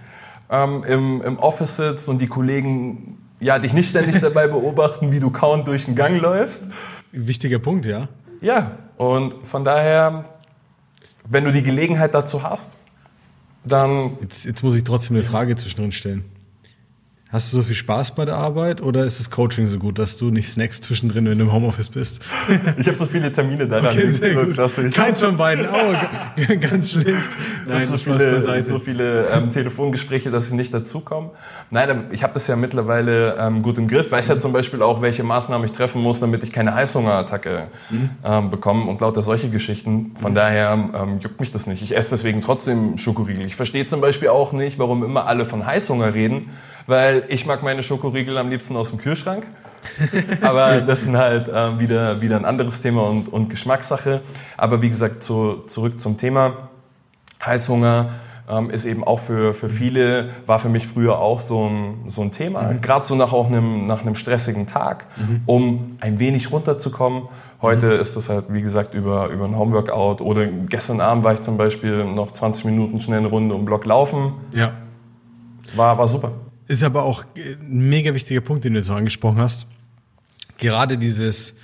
[0.50, 5.20] ähm, im, im Office sitzt und die Kollegen ja, dich nicht ständig dabei beobachten, wie
[5.20, 6.64] du kaum durch den Gang läufst.
[7.12, 8.08] Wichtiger Punkt, ja.
[8.40, 10.24] Ja, und von daher,
[11.28, 12.76] wenn du die Gelegenheit dazu hast,
[13.64, 14.16] dann.
[14.20, 16.24] Jetzt, jetzt muss ich trotzdem eine Frage zwischendrin stellen.
[17.32, 20.16] Hast du so viel Spaß bei der Arbeit oder ist das Coaching so gut, dass
[20.16, 22.22] du nicht snackst zwischendrin, wenn du im Homeoffice bist?
[22.76, 23.84] Ich habe so viele Termine da.
[23.84, 24.56] Okay, sehr gut.
[24.92, 25.64] Keins von beiden.
[25.66, 27.28] Oh, ganz schlecht.
[27.68, 31.30] Nein, so viele, so viele ähm, Telefongespräche, dass ich nicht dazukomme.
[31.70, 34.10] Nein, ich habe das ja mittlerweile ähm, gut im Griff.
[34.10, 38.10] Weiß ja zum Beispiel auch, welche Maßnahmen ich treffen muss, damit ich keine Heißhungerattacke mhm.
[38.24, 40.16] ähm, bekomme und lauter solche Geschichten.
[40.16, 40.34] Von mhm.
[40.34, 41.80] daher ähm, juckt mich das nicht.
[41.80, 43.44] Ich esse deswegen trotzdem Schokoriegel.
[43.44, 46.50] Ich verstehe zum Beispiel auch nicht, warum immer alle von Heißhunger reden
[46.90, 49.46] weil ich mag meine Schokoriegel am liebsten aus dem Kühlschrank.
[50.42, 54.22] Aber das ist halt äh, wieder, wieder ein anderes Thema und, und Geschmackssache.
[54.56, 56.68] Aber wie gesagt, zu, zurück zum Thema
[57.44, 58.10] Heißhunger.
[58.50, 62.22] ähm, ist eben auch für, für viele, war für mich früher auch so ein, so
[62.22, 62.62] ein Thema.
[62.62, 62.80] Mhm.
[62.80, 65.42] Gerade so nach auch einem, nach einem stressigen Tag, mhm.
[65.46, 67.28] um ein wenig runterzukommen.
[67.62, 68.00] Heute mhm.
[68.00, 71.56] ist das halt, wie gesagt, über, über ein Homeworkout oder gestern Abend war ich zum
[71.56, 74.32] Beispiel noch 20 Minuten schnell eine Runde um Block laufen.
[74.52, 74.72] Ja.
[75.76, 76.32] War, war super.
[76.70, 79.66] Ist aber auch ein mega wichtiger Punkt, den du so angesprochen hast.
[80.56, 81.56] Gerade dieses,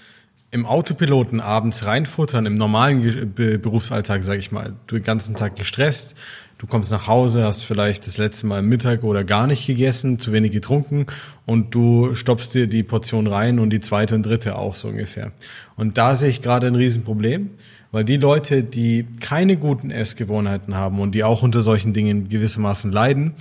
[0.51, 6.17] im Autopiloten abends reinfuttern, im normalen Berufsalltag, sage ich mal, du den ganzen Tag gestresst,
[6.59, 10.33] du kommst nach Hause, hast vielleicht das letzte Mal Mittag oder gar nicht gegessen, zu
[10.33, 11.07] wenig getrunken
[11.45, 15.31] und du stopfst dir die Portion rein und die zweite und dritte auch so ungefähr.
[15.77, 17.51] Und da sehe ich gerade ein Riesenproblem,
[17.93, 22.91] weil die Leute, die keine guten Essgewohnheiten haben und die auch unter solchen Dingen gewissermaßen
[22.91, 23.35] leiden,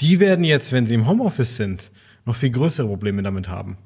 [0.00, 1.90] die werden jetzt, wenn sie im Homeoffice sind,
[2.24, 3.76] noch viel größere Probleme damit haben.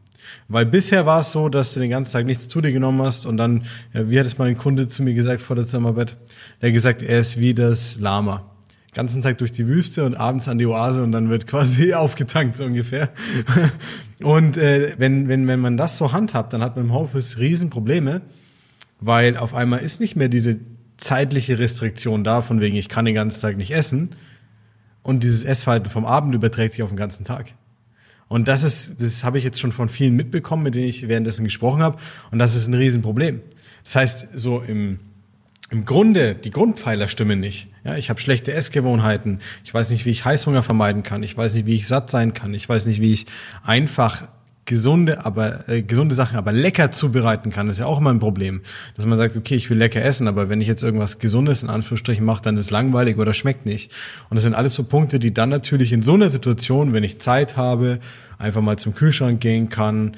[0.48, 3.26] Weil bisher war es so, dass du den ganzen Tag nichts zu dir genommen hast
[3.26, 6.16] und dann, wie hat es mal ein Kunde zu mir gesagt vor der Zimmerbett?
[6.62, 8.46] Der gesagt, er ist wie das Lama.
[8.92, 12.56] Ganzen Tag durch die Wüste und abends an die Oase und dann wird quasi aufgetankt,
[12.56, 13.10] so ungefähr.
[14.22, 18.20] Und äh, wenn, wenn, wenn man das so handhabt, dann hat man im Homeoffice Riesenprobleme,
[19.00, 20.58] weil auf einmal ist nicht mehr diese
[20.96, 24.10] zeitliche Restriktion da, von wegen, ich kann den ganzen Tag nicht essen.
[25.02, 27.54] Und dieses Essverhalten vom Abend überträgt sich auf den ganzen Tag.
[28.28, 31.44] Und das ist, das habe ich jetzt schon von vielen mitbekommen, mit denen ich währenddessen
[31.44, 31.98] gesprochen habe.
[32.30, 33.40] Und das ist ein Riesenproblem.
[33.82, 35.00] Das heißt, so im,
[35.70, 37.68] im Grunde, die Grundpfeiler stimmen nicht.
[37.84, 39.40] Ja, ich habe schlechte Essgewohnheiten.
[39.64, 41.22] Ich weiß nicht, wie ich Heißhunger vermeiden kann.
[41.22, 42.54] Ich weiß nicht, wie ich satt sein kann.
[42.54, 43.26] Ich weiß nicht, wie ich
[43.64, 44.28] einfach
[44.70, 48.60] gesunde, aber äh, gesunde Sachen aber lecker zubereiten kann, ist ja auch immer ein Problem.
[48.96, 51.68] Dass man sagt, okay, ich will lecker essen, aber wenn ich jetzt irgendwas Gesundes in
[51.68, 53.90] Anführungsstrichen mache, dann ist langweilig oder schmeckt nicht.
[54.30, 57.18] Und das sind alles so Punkte, die dann natürlich in so einer Situation, wenn ich
[57.18, 57.98] Zeit habe,
[58.38, 60.16] einfach mal zum Kühlschrank gehen kann,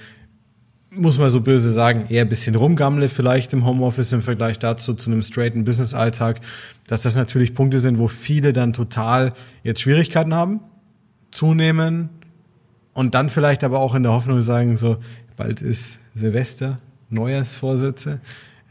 [0.94, 5.10] muss man so böse sagen, eher bisschen rumgammle vielleicht im Homeoffice im Vergleich dazu zu
[5.10, 6.42] einem straighten Business-Alltag,
[6.86, 10.60] dass das natürlich Punkte sind, wo viele dann total jetzt Schwierigkeiten haben,
[11.30, 12.10] zunehmen,
[12.94, 14.98] und dann vielleicht aber auch in der Hoffnung sagen, so,
[15.36, 16.78] bald ist Silvester,
[17.10, 18.20] Neujahrsvorsätze.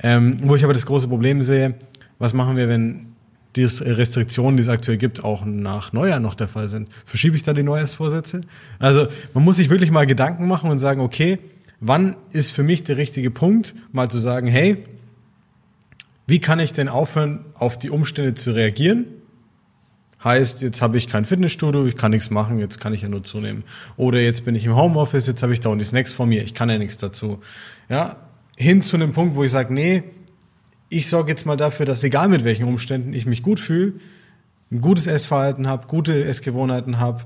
[0.04, 1.76] Ähm, wo ich aber das große Problem sehe,
[2.20, 3.08] was machen wir, wenn
[3.56, 6.90] die Restriktionen, die es aktuell gibt, auch nach Neujahr noch der Fall sind?
[7.06, 8.42] Verschiebe ich da die Neujahrsvorsätze?
[8.80, 11.40] Also man muss sich wirklich mal Gedanken machen und sagen, okay,
[11.80, 14.86] wann ist für mich der richtige Punkt, mal zu sagen, hey,
[16.28, 19.06] wie kann ich denn aufhören, auf die Umstände zu reagieren
[20.24, 23.24] Heißt, jetzt habe ich kein Fitnessstudio, ich kann nichts machen, jetzt kann ich ja nur
[23.24, 23.64] zunehmen.
[23.98, 26.44] Oder jetzt bin ich im Homeoffice, jetzt habe ich da und die Snacks vor mir,
[26.44, 27.40] ich kann ja nichts dazu.
[27.90, 28.18] Ja,
[28.56, 30.04] hin zu einem Punkt, wo ich sage, nee,
[30.90, 33.94] ich sorge jetzt mal dafür, dass egal mit welchen Umständen ich mich gut fühle,
[34.72, 37.26] ein gutes Essverhalten habe, gute Essgewohnheiten habe,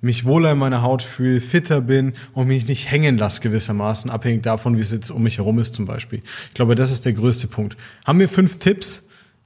[0.00, 4.42] mich wohler in meiner Haut fühle, fitter bin und mich nicht hängen lasse gewissermaßen, abhängig
[4.42, 6.22] davon, wie es jetzt um mich herum ist zum Beispiel.
[6.48, 7.76] Ich glaube, das ist der größte Punkt.
[8.04, 9.04] Haben wir fünf Tipps,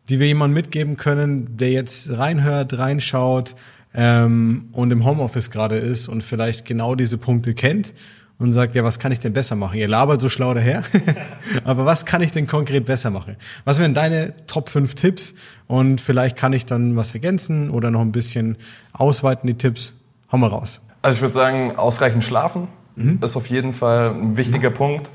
[0.08, 3.54] die wir jemandem mitgeben können, der jetzt reinhört, reinschaut
[3.94, 7.94] ähm, und im Homeoffice gerade ist und vielleicht genau diese Punkte kennt
[8.38, 9.78] und sagt, ja, was kann ich denn besser machen?
[9.78, 10.82] Ihr labert so schlau daher,
[11.64, 13.36] aber was kann ich denn konkret besser machen?
[13.64, 15.34] Was wären deine Top 5 Tipps?
[15.66, 18.56] Und vielleicht kann ich dann was ergänzen oder noch ein bisschen
[18.92, 19.94] ausweiten, die Tipps.
[20.30, 20.80] Hau mal raus.
[21.02, 23.18] Also ich würde sagen, ausreichend schlafen mhm.
[23.22, 24.74] ist auf jeden Fall ein wichtiger mhm.
[24.74, 25.10] Punkt.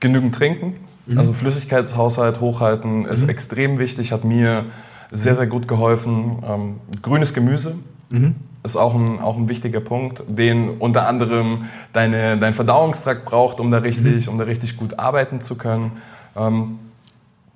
[0.00, 0.74] Genügend trinken.
[1.06, 1.18] Mhm.
[1.18, 3.28] Also Flüssigkeitshaushalt hochhalten ist mhm.
[3.28, 4.64] extrem wichtig, hat mir
[5.10, 6.42] sehr, sehr gut geholfen.
[6.46, 7.76] Ähm, grünes Gemüse
[8.10, 8.34] mhm.
[8.62, 13.70] ist auch ein, auch ein wichtiger Punkt, den unter anderem deine, dein Verdauungstrakt braucht, um
[13.70, 14.32] da richtig, mhm.
[14.32, 15.92] um da richtig gut arbeiten zu können.
[16.36, 16.78] Ähm,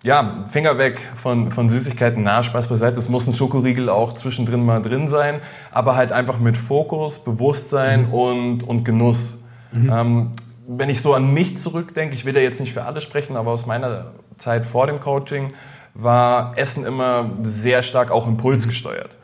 [0.05, 2.99] ja, Finger weg von, von Süßigkeiten, na, Spaß beiseite.
[2.99, 5.41] Es muss ein Schokoriegel auch zwischendrin mal drin sein,
[5.73, 8.15] aber halt einfach mit Fokus, Bewusstsein mhm.
[8.15, 9.43] und, und Genuss.
[9.73, 9.93] Mhm.
[9.93, 10.25] Ähm,
[10.71, 13.51] wenn ich so an mich zurückdenke, ich will ja jetzt nicht für alle sprechen, aber
[13.51, 15.55] aus meiner Zeit vor dem Coaching
[15.95, 19.17] war Essen immer sehr stark auch impulsgesteuert.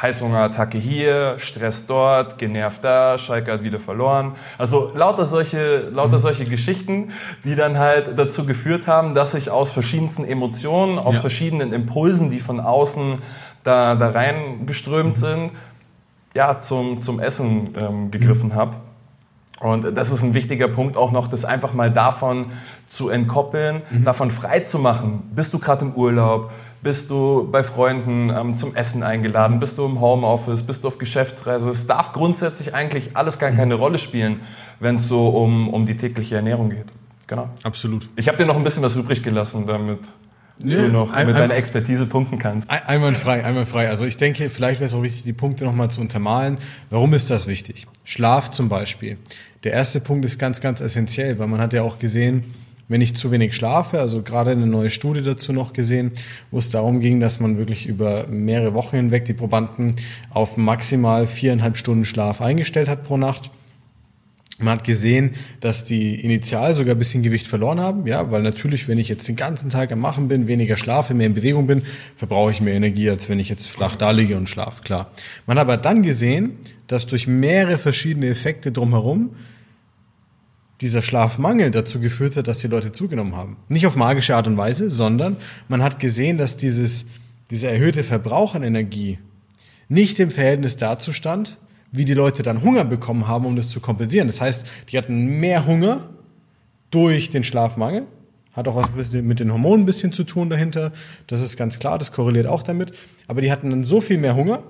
[0.00, 4.36] Heißhungerattacke hier, Stress dort, genervt da, Schalke hat wieder verloren.
[4.58, 6.22] Also lauter solche, lauter mhm.
[6.22, 7.12] solche Geschichten,
[7.44, 11.20] die dann halt dazu geführt haben, dass ich aus verschiedensten Emotionen, aus ja.
[11.20, 13.16] verschiedenen Impulsen, die von außen
[13.64, 15.20] da, da reingeströmt mhm.
[15.20, 15.52] sind,
[16.34, 18.54] ja, zum, zum Essen ähm, gegriffen mhm.
[18.54, 18.76] habe.
[19.62, 22.46] Und das ist ein wichtiger Punkt auch noch, das einfach mal davon
[22.88, 24.04] zu entkoppeln, mhm.
[24.04, 25.22] davon frei zu machen.
[25.34, 26.50] Bist du gerade im Urlaub?
[26.82, 29.60] Bist du bei Freunden ähm, zum Essen eingeladen?
[29.60, 30.64] Bist du im Homeoffice?
[30.64, 31.70] Bist du auf Geschäftsreise?
[31.70, 34.40] Es darf grundsätzlich eigentlich alles gar keine Rolle spielen,
[34.80, 36.86] wenn es so um, um die tägliche Ernährung geht.
[37.28, 37.48] Genau.
[37.62, 38.08] Absolut.
[38.16, 40.00] Ich habe dir noch ein bisschen was übrig gelassen, damit
[40.58, 42.70] nee, du noch ein, mit deiner Expertise punkten kannst.
[42.70, 43.88] Einwandfrei, einwandfrei.
[43.88, 46.58] Also ich denke, vielleicht wäre es auch wichtig, die Punkte nochmal zu untermalen.
[46.90, 47.86] Warum ist das wichtig?
[48.04, 49.18] Schlaf zum Beispiel.
[49.64, 52.44] Der erste Punkt ist ganz, ganz essentiell, weil man hat ja auch gesehen,
[52.88, 54.00] wenn ich zu wenig schlafe.
[54.00, 56.12] Also gerade eine neue Studie dazu noch gesehen,
[56.50, 59.96] wo es darum ging, dass man wirklich über mehrere Wochen hinweg die Probanden
[60.30, 63.50] auf maximal viereinhalb Stunden Schlaf eingestellt hat pro Nacht.
[64.62, 68.88] Man hat gesehen, dass die initial sogar ein bisschen Gewicht verloren haben, ja, weil natürlich,
[68.88, 71.82] wenn ich jetzt den ganzen Tag am Machen bin, weniger schlafe, mehr in Bewegung bin,
[72.16, 75.12] verbrauche ich mehr Energie, als wenn ich jetzt flach da liege und schlafe, klar.
[75.46, 79.30] Man hat aber dann gesehen, dass durch mehrere verschiedene Effekte drumherum
[80.80, 83.56] dieser Schlafmangel dazu geführt hat, dass die Leute zugenommen haben.
[83.68, 85.36] Nicht auf magische Art und Weise, sondern
[85.68, 87.06] man hat gesehen, dass dieses,
[87.50, 89.18] dieser erhöhte Verbrauch an Energie
[89.88, 91.56] nicht im Verhältnis dazu stand,
[91.92, 94.26] wie die Leute dann Hunger bekommen haben, um das zu kompensieren.
[94.26, 96.08] Das heißt, die hatten mehr Hunger
[96.90, 98.06] durch den Schlafmangel.
[98.52, 100.92] Hat auch was mit den Hormonen ein bisschen zu tun dahinter.
[101.26, 102.92] Das ist ganz klar, das korreliert auch damit.
[103.26, 104.62] Aber die hatten dann so viel mehr Hunger,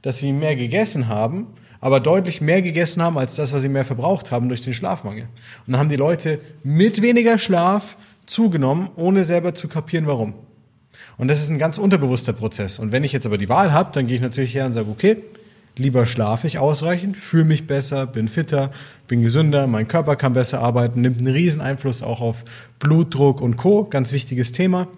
[0.00, 1.46] dass sie mehr gegessen haben,
[1.80, 5.24] aber deutlich mehr gegessen haben als das, was sie mehr verbraucht haben durch den Schlafmangel.
[5.66, 10.34] Und dann haben die Leute mit weniger Schlaf zugenommen, ohne selber zu kapieren, warum.
[11.18, 12.78] Und das ist ein ganz unterbewusster Prozess.
[12.78, 14.90] Und wenn ich jetzt aber die Wahl habe, dann gehe ich natürlich her und sage,
[14.90, 15.18] okay,
[15.76, 18.70] Lieber schlafe ich ausreichend, fühle mich besser, bin fitter,
[19.06, 22.44] bin gesünder, mein Körper kann besser arbeiten, nimmt einen riesen Einfluss auch auf
[22.78, 23.84] Blutdruck und Co.
[23.84, 24.88] Ganz wichtiges Thema.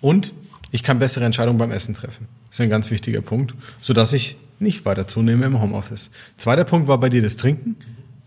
[0.00, 0.34] Und
[0.72, 2.26] ich kann bessere Entscheidungen beim Essen treffen.
[2.48, 6.10] Das ist ein ganz wichtiger Punkt, sodass ich nicht weiter zunehme im Homeoffice.
[6.38, 7.76] Zweiter Punkt war bei dir das Trinken.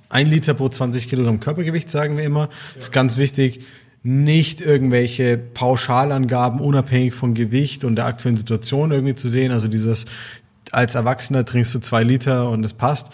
[0.09, 2.49] Ein Liter pro 20 Kilogramm Körpergewicht, sagen wir immer.
[2.77, 3.61] Ist ganz wichtig
[4.03, 9.51] nicht irgendwelche Pauschalangaben unabhängig von Gewicht und der aktuellen Situation irgendwie zu sehen.
[9.51, 10.05] Also dieses,
[10.71, 13.11] als Erwachsener trinkst du zwei Liter und es passt.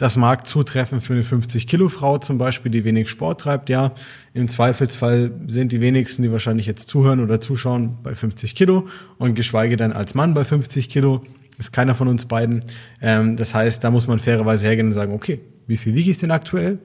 [0.00, 3.92] Das mag zutreffen für eine 50-Kilo-Frau zum Beispiel, die wenig Sport treibt, ja.
[4.32, 9.34] Im Zweifelsfall sind die wenigsten, die wahrscheinlich jetzt zuhören oder zuschauen, bei 50 Kilo und
[9.34, 11.22] geschweige denn als Mann bei 50 Kilo.
[11.58, 12.60] Ist keiner von uns beiden.
[13.02, 16.16] Ähm, das heißt, da muss man fairerweise hergehen und sagen, okay, wie viel wiege ich
[16.16, 16.78] denn aktuell?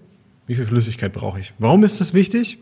[0.48, 1.54] Wie viel Flüssigkeit brauche ich?
[1.58, 2.58] Warum ist das wichtig?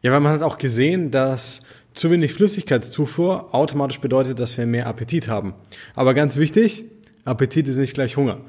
[0.00, 1.60] Ja, weil man hat auch gesehen, dass
[1.92, 5.54] zu wenig Flüssigkeitszufuhr automatisch bedeutet, dass wir mehr Appetit haben.
[5.94, 6.84] Aber ganz wichtig,
[7.28, 8.40] Appetit ist nicht gleich Hunger.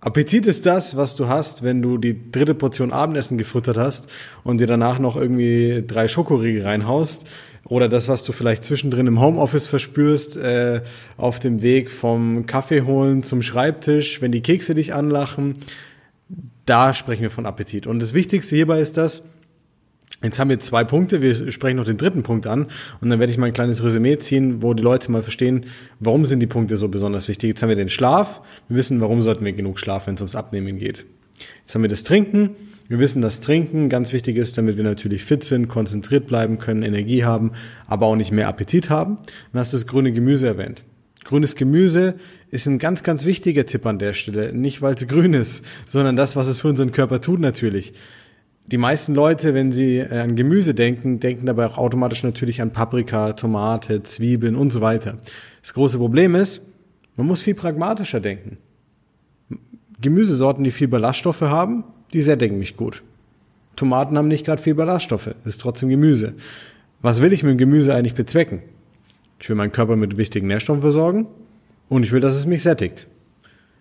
[0.00, 4.10] Appetit ist das, was du hast, wenn du die dritte Portion Abendessen gefuttert hast
[4.42, 7.26] und dir danach noch irgendwie drei Schokoriegel reinhaust.
[7.66, 10.82] Oder das, was du vielleicht zwischendrin im Homeoffice verspürst, äh,
[11.16, 15.54] auf dem Weg vom Kaffee holen zum Schreibtisch, wenn die Kekse dich anlachen.
[16.66, 17.86] Da sprechen wir von Appetit.
[17.86, 19.22] Und das Wichtigste hierbei ist das,
[20.24, 22.66] Jetzt haben wir zwei Punkte, wir sprechen noch den dritten Punkt an
[23.02, 25.66] und dann werde ich mal ein kleines Resümee ziehen, wo die Leute mal verstehen,
[26.00, 27.48] warum sind die Punkte so besonders wichtig.
[27.48, 30.34] Jetzt haben wir den Schlaf, wir wissen, warum sollten wir genug schlafen, wenn es ums
[30.34, 31.04] Abnehmen geht.
[31.60, 32.56] Jetzt haben wir das Trinken,
[32.88, 36.82] wir wissen, dass Trinken ganz wichtig ist, damit wir natürlich fit sind, konzentriert bleiben können,
[36.82, 37.52] Energie haben,
[37.86, 39.18] aber auch nicht mehr Appetit haben.
[39.52, 40.84] Dann hast du das grüne Gemüse erwähnt.
[41.24, 42.14] Grünes Gemüse
[42.48, 44.54] ist ein ganz, ganz wichtiger Tipp an der Stelle.
[44.54, 47.92] Nicht, weil es grün ist, sondern das, was es für unseren Körper tut natürlich
[48.66, 52.72] die meisten Leute, wenn sie äh, an Gemüse denken, denken dabei auch automatisch natürlich an
[52.72, 55.18] Paprika, Tomate, Zwiebeln und so weiter.
[55.60, 56.62] Das große Problem ist,
[57.16, 58.58] man muss viel pragmatischer denken.
[60.00, 63.02] Gemüsesorten, die viel Ballaststoffe haben, die sättigen mich gut.
[63.76, 66.34] Tomaten haben nicht gerade viel Ballaststoffe, ist trotzdem Gemüse.
[67.02, 68.60] Was will ich mit dem Gemüse eigentlich bezwecken?
[69.38, 71.26] Ich will meinen Körper mit wichtigen Nährstoffen versorgen
[71.88, 73.06] und ich will, dass es mich sättigt.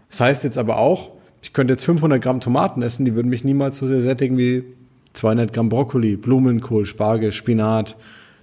[0.09, 1.11] Das heißt jetzt aber auch,
[1.43, 4.63] ich könnte jetzt 500 Gramm Tomaten essen, die würden mich niemals so sehr sättigen wie
[5.11, 7.97] 200 Gramm Brokkoli, Blumenkohl, Spargel, Spinat,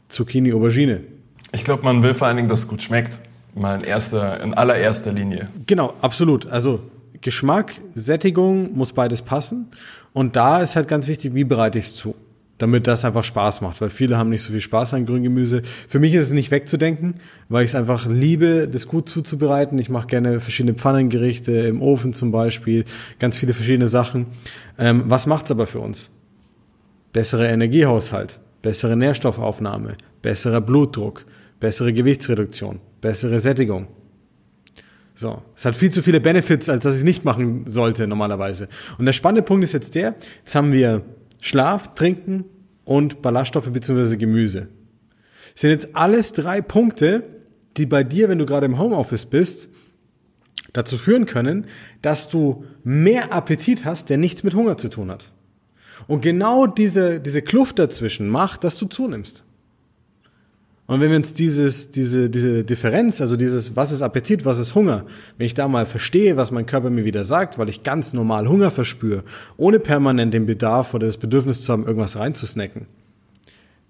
[0.08, 1.00] Zucchini, Aubergine.
[1.52, 3.18] Ich glaube, man will vor allen Dingen, dass es gut schmeckt.
[3.54, 5.48] Mal in erster, in allererster Linie.
[5.66, 6.46] Genau, absolut.
[6.46, 6.82] Also
[7.22, 9.68] Geschmack, Sättigung muss beides passen.
[10.12, 12.14] Und da ist halt ganz wichtig, wie bereite ich es zu
[12.60, 15.62] damit das einfach Spaß macht, weil viele haben nicht so viel Spaß an Grüngemüse.
[15.88, 17.14] Für mich ist es nicht wegzudenken,
[17.48, 19.78] weil ich es einfach liebe, das gut zuzubereiten.
[19.78, 22.84] Ich mache gerne verschiedene Pfannengerichte im Ofen zum Beispiel,
[23.18, 24.26] ganz viele verschiedene Sachen.
[24.78, 26.10] Ähm, was macht's aber für uns?
[27.14, 31.24] Bessere Energiehaushalt, bessere Nährstoffaufnahme, besserer Blutdruck,
[31.60, 33.88] bessere Gewichtsreduktion, bessere Sättigung.
[35.14, 38.68] So, es hat viel zu viele Benefits, als dass ich es nicht machen sollte normalerweise.
[38.98, 41.02] Und der spannende Punkt ist jetzt der, jetzt haben wir
[41.40, 42.44] Schlaf, Trinken
[42.84, 44.16] und Ballaststoffe bzw.
[44.16, 44.68] Gemüse.
[45.52, 47.24] Das sind jetzt alles drei Punkte,
[47.76, 49.68] die bei dir, wenn du gerade im Homeoffice bist,
[50.72, 51.66] dazu führen können,
[52.02, 55.32] dass du mehr Appetit hast, der nichts mit Hunger zu tun hat.
[56.06, 59.44] Und genau diese, diese Kluft dazwischen macht, dass du zunimmst.
[60.90, 64.74] Und wenn wir uns dieses, diese, diese Differenz, also dieses, was ist Appetit, was ist
[64.74, 65.04] Hunger,
[65.38, 68.48] wenn ich da mal verstehe, was mein Körper mir wieder sagt, weil ich ganz normal
[68.48, 69.22] Hunger verspüre,
[69.56, 72.86] ohne permanent den Bedarf oder das Bedürfnis zu haben, irgendwas reinzusnacken,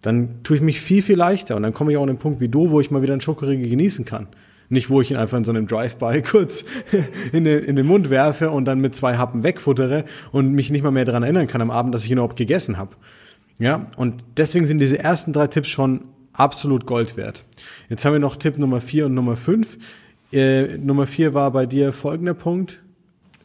[0.03, 2.39] dann tue ich mich viel, viel leichter und dann komme ich auch an den Punkt
[2.39, 4.29] wie du, wo ich mal wieder einen Schokoriegel genießen kann.
[4.69, 6.67] Nicht, wo ich ihn einfach in so einem Drive-By kurz
[7.33, 10.83] in den, in den Mund werfe und dann mit zwei Happen wegfuttere und mich nicht
[10.83, 12.95] mal mehr daran erinnern kann am Abend, dass ich ihn überhaupt gegessen habe.
[13.59, 17.45] Ja, und deswegen sind diese ersten drei Tipps schon absolut Gold wert.
[17.89, 19.79] Jetzt haben wir noch Tipp Nummer vier und Nummer fünf.
[20.33, 22.83] Äh, Nummer vier war bei dir folgender Punkt.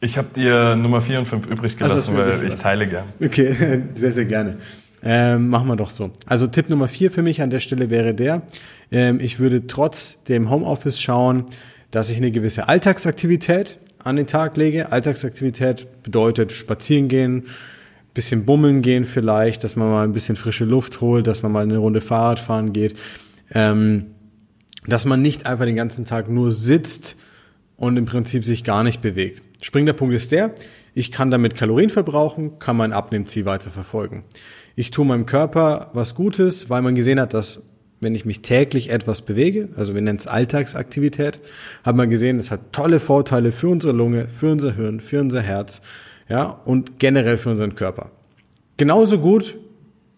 [0.00, 3.04] Ich habe dir Nummer vier und fünf übrig gelassen, also, weil ich teile gern.
[3.20, 4.58] Okay, sehr, sehr gerne.
[5.02, 6.10] Ähm, machen wir doch so.
[6.26, 8.42] Also Tipp Nummer vier für mich an der Stelle wäre der,
[8.90, 11.46] ähm, ich würde trotz dem Homeoffice schauen,
[11.90, 14.92] dass ich eine gewisse Alltagsaktivität an den Tag lege.
[14.92, 17.44] Alltagsaktivität bedeutet spazieren gehen,
[18.16, 21.62] bisschen bummeln gehen vielleicht, dass man mal ein bisschen frische Luft holt, dass man mal
[21.62, 22.96] eine Runde Fahrrad fahren geht.
[23.52, 24.06] Ähm,
[24.86, 27.16] dass man nicht einfach den ganzen Tag nur sitzt
[27.76, 29.42] und im Prinzip sich gar nicht bewegt.
[29.60, 30.54] Springender Punkt ist der,
[30.94, 34.24] ich kann damit Kalorien verbrauchen, kann mein Abnehmziel weiter verfolgen.
[34.76, 37.62] Ich tue meinem Körper was Gutes, weil man gesehen hat, dass
[38.00, 41.40] wenn ich mich täglich etwas bewege, also wir nennen es Alltagsaktivität,
[41.82, 45.40] hat man gesehen, es hat tolle Vorteile für unsere Lunge, für unser Hirn, für unser
[45.40, 45.82] Herz,
[46.28, 48.10] ja, und generell für unseren Körper.
[48.76, 49.56] Genauso gut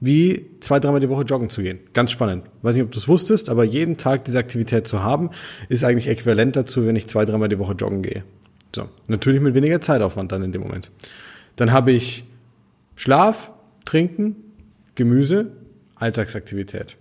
[0.01, 1.81] wie zwei, dreimal die Woche joggen zu gehen.
[1.92, 2.44] Ganz spannend.
[2.62, 5.31] Weiß nicht, ob du es wusstest, aber jeden Tag diese Aktivität zu haben,
[5.68, 8.23] ist eigentlich äquivalent dazu, wenn ich zwei, dreimal die Woche joggen gehe.
[8.75, 8.88] So.
[9.09, 10.90] Natürlich mit weniger Zeitaufwand dann in dem Moment.
[11.57, 12.25] Dann habe ich
[12.94, 13.53] Schlaf,
[13.85, 14.37] Trinken,
[14.94, 15.53] Gemüse,
[15.97, 16.97] Alltagsaktivität.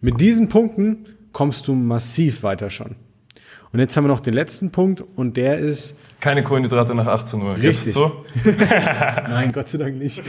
[0.00, 2.96] Mit diesen Punkten kommst du massiv weiter schon.
[3.72, 5.98] Und jetzt haben wir noch den letzten Punkt und der ist.
[6.20, 7.56] Keine Kohlenhydrate nach 18 Uhr.
[7.56, 7.92] Richtig.
[7.92, 8.24] so?
[8.44, 10.22] Nein, Gott sei Dank nicht.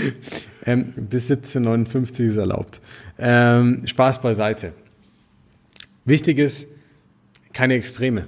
[0.66, 2.80] ähm, bis 17,59 ist erlaubt.
[3.18, 4.72] Ähm, Spaß beiseite.
[6.04, 6.68] Wichtig ist,
[7.52, 8.26] keine Extreme.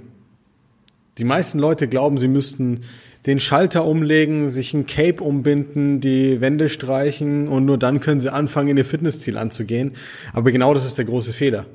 [1.18, 2.80] Die meisten Leute glauben, sie müssten
[3.26, 8.32] den Schalter umlegen, sich ein Cape umbinden, die Wände streichen und nur dann können sie
[8.32, 9.92] anfangen, in ihr Fitnessziel anzugehen.
[10.32, 11.66] Aber genau das ist der große Fehler.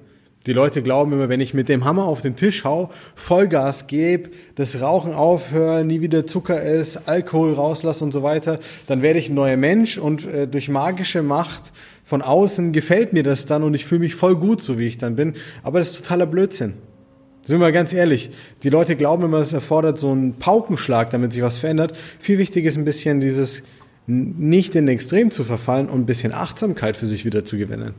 [0.50, 4.32] Die Leute glauben immer, wenn ich mit dem Hammer auf den Tisch hau, Vollgas gebe,
[4.56, 9.30] das Rauchen aufhöre, nie wieder Zucker esse, Alkohol rauslasse und so weiter, dann werde ich
[9.30, 11.72] ein neuer Mensch und äh, durch magische Macht
[12.04, 14.98] von außen gefällt mir das dann und ich fühle mich voll gut, so wie ich
[14.98, 15.36] dann bin.
[15.62, 16.74] Aber das ist totaler Blödsinn.
[17.44, 18.32] Sind wir ganz ehrlich,
[18.64, 21.96] die Leute glauben immer, es erfordert so einen Paukenschlag, damit sich was verändert.
[22.18, 23.62] Viel wichtiger ist ein bisschen dieses
[24.08, 27.94] nicht in den Extrem zu verfallen und ein bisschen Achtsamkeit für sich wieder zu gewinnen.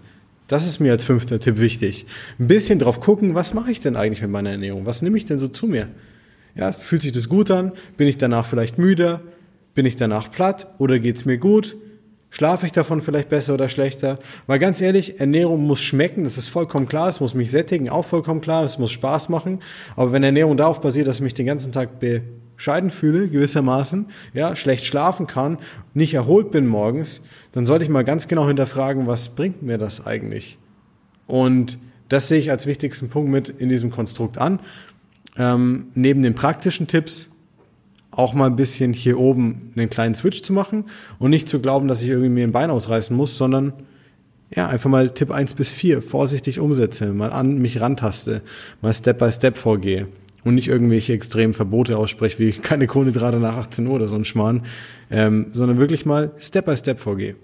[0.50, 2.06] Das ist mir als fünfter Tipp wichtig.
[2.40, 4.84] Ein bisschen drauf gucken, was mache ich denn eigentlich mit meiner Ernährung?
[4.84, 5.86] Was nehme ich denn so zu mir?
[6.56, 7.70] Ja, fühlt sich das gut an?
[7.96, 9.20] Bin ich danach vielleicht müder?
[9.76, 10.66] Bin ich danach platt?
[10.78, 11.76] Oder geht's mir gut?
[12.30, 14.18] Schlafe ich davon vielleicht besser oder schlechter?
[14.48, 18.04] Weil ganz ehrlich, Ernährung muss schmecken, das ist vollkommen klar, es muss mich sättigen, auch
[18.04, 19.60] vollkommen klar, es muss Spaß machen.
[19.94, 22.00] Aber wenn Ernährung darauf basiert, dass ich mich den ganzen Tag
[22.60, 25.56] bescheiden fühle, gewissermaßen, ja, schlecht schlafen kann,
[25.94, 30.06] nicht erholt bin morgens, dann sollte ich mal ganz genau hinterfragen, was bringt mir das
[30.06, 30.58] eigentlich?
[31.26, 31.78] Und
[32.10, 34.60] das sehe ich als wichtigsten Punkt mit in diesem Konstrukt an.
[35.38, 37.30] Ähm, neben den praktischen Tipps
[38.10, 40.84] auch mal ein bisschen hier oben einen kleinen Switch zu machen
[41.18, 43.72] und nicht zu glauben, dass ich irgendwie mir ein Bein ausreißen muss, sondern
[44.54, 48.42] ja, einfach mal Tipp 1 bis 4 vorsichtig umsetze, mal an mich rantaste,
[48.82, 50.08] mal Step by Step vorgehe
[50.44, 54.24] und nicht irgendwelche extremen Verbote ausspreche, wie keine Kohlenhydrate nach 18 Uhr oder so ein
[54.24, 54.62] Schmarrn,
[55.10, 57.36] ähm, sondern wirklich mal Step by Step vorgehe.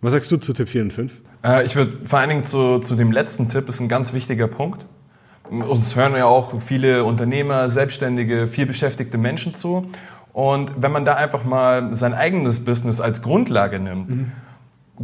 [0.00, 1.12] Was sagst du zu Tipp 4 und 5?
[1.44, 4.48] Äh, ich würde vor allen Dingen zu, zu dem letzten Tipp, ist ein ganz wichtiger
[4.48, 4.86] Punkt.
[5.50, 9.86] Uns hören ja auch viele Unternehmer, Selbstständige, viel beschäftigte Menschen zu.
[10.32, 14.32] Und wenn man da einfach mal sein eigenes Business als Grundlage nimmt, mhm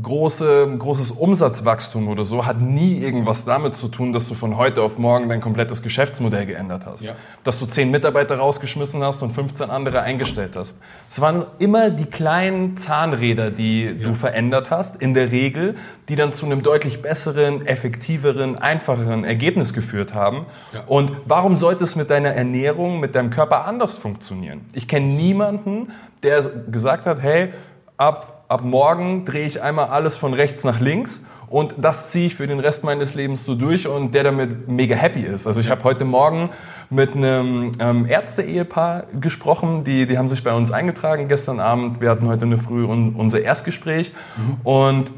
[0.01, 4.81] große, großes Umsatzwachstum oder so hat nie irgendwas damit zu tun, dass du von heute
[4.81, 7.03] auf morgen dein komplettes Geschäftsmodell geändert hast.
[7.03, 7.15] Ja.
[7.45, 10.79] Dass du zehn Mitarbeiter rausgeschmissen hast und 15 andere eingestellt hast.
[11.11, 13.93] Es waren immer die kleinen Zahnräder, die ja.
[13.93, 15.75] du verändert hast, in der Regel,
[16.09, 20.47] die dann zu einem deutlich besseren, effektiveren, einfacheren Ergebnis geführt haben.
[20.73, 20.85] Ja.
[20.87, 24.63] Und warum sollte es mit deiner Ernährung, mit deinem Körper anders funktionieren?
[24.73, 25.89] Ich kenne niemanden,
[26.23, 27.53] der gesagt hat, hey,
[27.99, 32.35] ab ab morgen drehe ich einmal alles von rechts nach links und das ziehe ich
[32.35, 35.47] für den Rest meines Lebens so durch und der damit mega happy ist.
[35.47, 36.51] Also ich habe heute Morgen
[36.91, 42.01] mit einem ähm, Ärzte-Ehepaar gesprochen, die, die haben sich bei uns eingetragen gestern Abend.
[42.03, 44.57] Wir hatten heute eine Früh un, unser Erstgespräch mhm.
[44.65, 45.13] und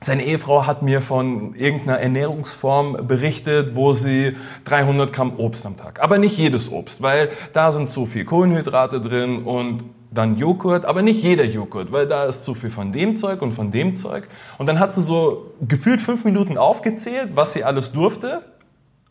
[0.00, 6.00] seine Ehefrau hat mir von irgendeiner Ernährungsform berichtet, wo sie 300 Gramm Obst am Tag.
[6.00, 11.02] Aber nicht jedes Obst, weil da sind so viel Kohlenhydrate drin und dann Joghurt, aber
[11.02, 14.28] nicht jeder Joghurt, weil da ist zu viel von dem Zeug und von dem Zeug.
[14.58, 18.42] Und dann hat sie so gefühlt fünf Minuten aufgezählt, was sie alles durfte,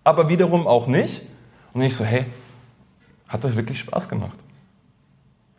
[0.04, 1.24] aber wiederum auch nicht.
[1.74, 2.26] Und ich so, hey,
[3.28, 4.38] hat das wirklich Spaß gemacht?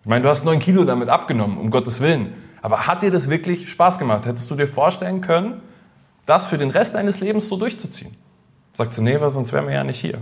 [0.02, 2.32] Ich meine, du hast neun Kilo damit abgenommen, um Gottes Willen.
[2.62, 4.26] Aber hat dir das wirklich Spaß gemacht?
[4.26, 5.62] Hättest du dir vorstellen können,
[6.24, 8.16] das für den Rest deines Lebens so durchzuziehen?
[8.74, 10.18] Sagt sie, nee, weil sonst wären wir ja nicht hier.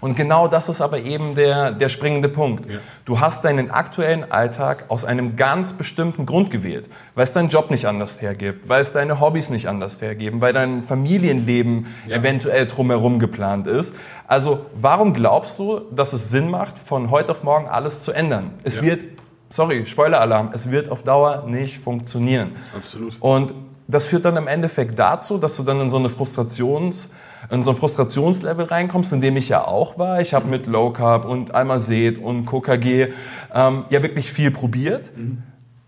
[0.00, 2.70] Und genau das ist aber eben der, der springende Punkt.
[2.70, 2.78] Ja.
[3.04, 7.70] Du hast deinen aktuellen Alltag aus einem ganz bestimmten Grund gewählt, weil es deinen Job
[7.70, 12.16] nicht anders hergibt, weil es deine Hobbys nicht anders hergeben, weil dein Familienleben ja.
[12.16, 13.96] eventuell drumherum geplant ist.
[14.26, 18.50] Also warum glaubst du, dass es Sinn macht, von heute auf morgen alles zu ändern?
[18.64, 18.82] Es ja.
[18.82, 19.04] wird,
[19.48, 22.52] sorry, Spoiler-Alarm, es wird auf Dauer nicht funktionieren.
[22.76, 23.14] Absolut.
[23.20, 23.54] Und
[23.88, 27.10] das führt dann im Endeffekt dazu, dass du dann in so eine Frustrations-
[27.50, 30.20] in so ein Frustrationslevel reinkommst, in dem ich ja auch war.
[30.20, 33.12] Ich habe mit Low Carb und Almazet und KKG
[33.54, 35.12] ähm, ja wirklich viel probiert.
[35.16, 35.42] Mhm.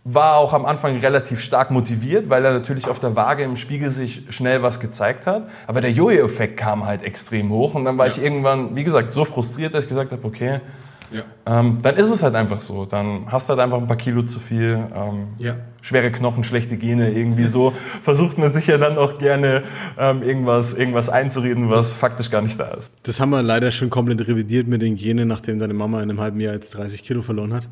[0.05, 3.91] War auch am Anfang relativ stark motiviert, weil er natürlich auf der Waage im Spiegel
[3.91, 5.49] sich schnell was gezeigt hat.
[5.67, 8.13] Aber der Jojo-Effekt kam halt extrem hoch und dann war ja.
[8.13, 10.61] ich irgendwann, wie gesagt, so frustriert, dass ich gesagt habe, okay,
[11.11, 11.23] ja.
[11.47, 12.85] Ähm, dann ist es halt einfach so.
[12.85, 15.57] Dann hast du halt einfach ein paar Kilo zu viel, ähm, ja.
[15.89, 17.73] Schwere Knochen, schlechte Gene, irgendwie so.
[18.03, 19.63] Versucht man sich ja dann auch gerne
[19.99, 22.93] ähm, irgendwas, irgendwas einzureden, was faktisch gar nicht da ist.
[23.05, 26.21] Das haben wir leider schon komplett revidiert mit den Genen, nachdem deine Mama in einem
[26.21, 27.69] halben Jahr jetzt 30 Kilo verloren hat.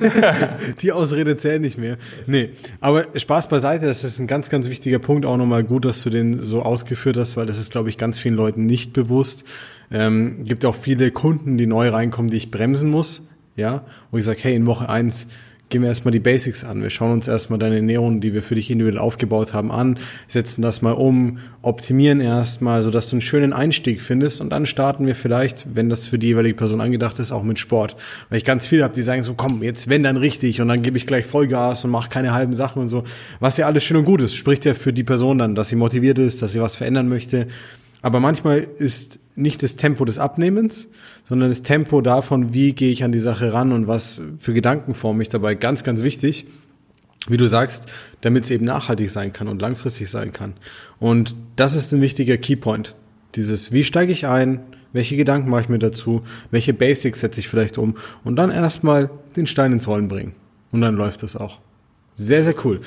[0.00, 0.56] Ja.
[0.82, 1.98] Die Ausrede zählt nicht mehr.
[2.26, 2.50] Nee,
[2.80, 5.26] aber Spaß beiseite, das ist ein ganz, ganz wichtiger Punkt.
[5.26, 8.16] Auch nochmal gut, dass du den so ausgeführt hast, weil das ist, glaube ich, ganz
[8.18, 9.44] vielen Leuten nicht bewusst.
[9.90, 13.28] Ähm, gibt auch viele Kunden, die neu reinkommen, die ich bremsen muss.
[13.56, 15.26] Ja, wo ich sage, hey, in Woche eins
[15.68, 16.82] gehen wir erstmal die Basics an.
[16.82, 20.62] Wir schauen uns erstmal deine Ernährung, die wir für dich individuell aufgebaut haben, an, setzen
[20.62, 25.14] das mal um, optimieren erstmal, sodass du einen schönen Einstieg findest und dann starten wir
[25.14, 27.96] vielleicht, wenn das für die jeweilige Person angedacht ist, auch mit Sport.
[28.30, 30.82] Weil ich ganz viele habe, die sagen so, komm, jetzt wenn dann richtig und dann
[30.82, 33.04] gebe ich gleich Vollgas und mache keine halben Sachen und so.
[33.40, 35.76] Was ja alles schön und gut ist, spricht ja für die Person dann, dass sie
[35.76, 37.46] motiviert ist, dass sie was verändern möchte.
[38.00, 40.88] Aber manchmal ist nicht das Tempo des Abnehmens,
[41.28, 44.94] sondern das Tempo davon, wie gehe ich an die Sache ran und was für Gedanken
[44.94, 46.46] forme ich dabei, ganz, ganz wichtig.
[47.26, 47.86] Wie du sagst,
[48.22, 50.54] damit es eben nachhaltig sein kann und langfristig sein kann.
[50.98, 52.94] Und das ist ein wichtiger Keypoint.
[53.34, 54.60] Dieses, wie steige ich ein,
[54.94, 59.10] welche Gedanken mache ich mir dazu, welche Basics setze ich vielleicht um und dann erstmal
[59.36, 60.32] den Stein ins Rollen bringen.
[60.72, 61.60] Und dann läuft das auch.
[62.20, 62.80] Sehr, sehr cool.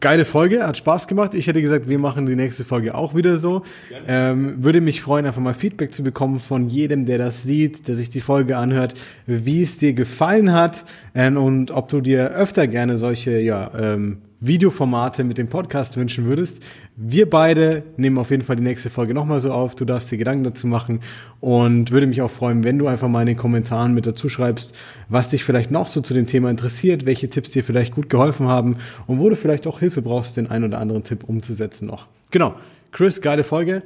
[0.00, 1.34] Geile Folge, hat Spaß gemacht.
[1.34, 3.62] Ich hätte gesagt, wir machen die nächste Folge auch wieder so.
[4.06, 7.96] Ähm, würde mich freuen, einfach mal Feedback zu bekommen von jedem, der das sieht, der
[7.96, 8.92] sich die Folge anhört,
[9.24, 14.18] wie es dir gefallen hat ähm, und ob du dir öfter gerne solche ja, ähm,
[14.38, 16.62] Videoformate mit dem Podcast wünschen würdest.
[16.96, 19.74] Wir beide nehmen auf jeden Fall die nächste Folge nochmal so auf.
[19.74, 21.00] Du darfst dir Gedanken dazu machen
[21.40, 24.76] und würde mich auch freuen, wenn du einfach mal in den Kommentaren mit dazu schreibst,
[25.08, 28.46] was dich vielleicht noch so zu dem Thema interessiert, welche Tipps dir vielleicht gut geholfen
[28.46, 28.76] haben
[29.08, 32.06] und wo du vielleicht auch Hilfe brauchst, den einen oder anderen Tipp umzusetzen noch.
[32.30, 32.54] Genau.
[32.92, 33.82] Chris, geile Folge.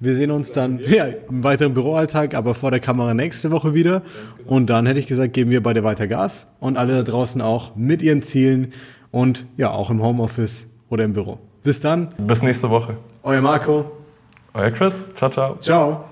[0.00, 4.02] Wir sehen uns dann ja, im weiteren Büroalltag, aber vor der Kamera nächste Woche wieder.
[4.46, 7.76] Und dann hätte ich gesagt, geben wir beide weiter Gas und alle da draußen auch
[7.76, 8.72] mit ihren Zielen
[9.12, 11.38] und ja, auch im Homeoffice oder im Büro.
[11.62, 12.14] Bis dann.
[12.18, 12.96] Bis nächste Woche.
[13.22, 13.92] Euer Marco.
[14.54, 15.14] Euer Chris.
[15.14, 15.56] Ciao, ciao.
[15.60, 16.08] Ciao.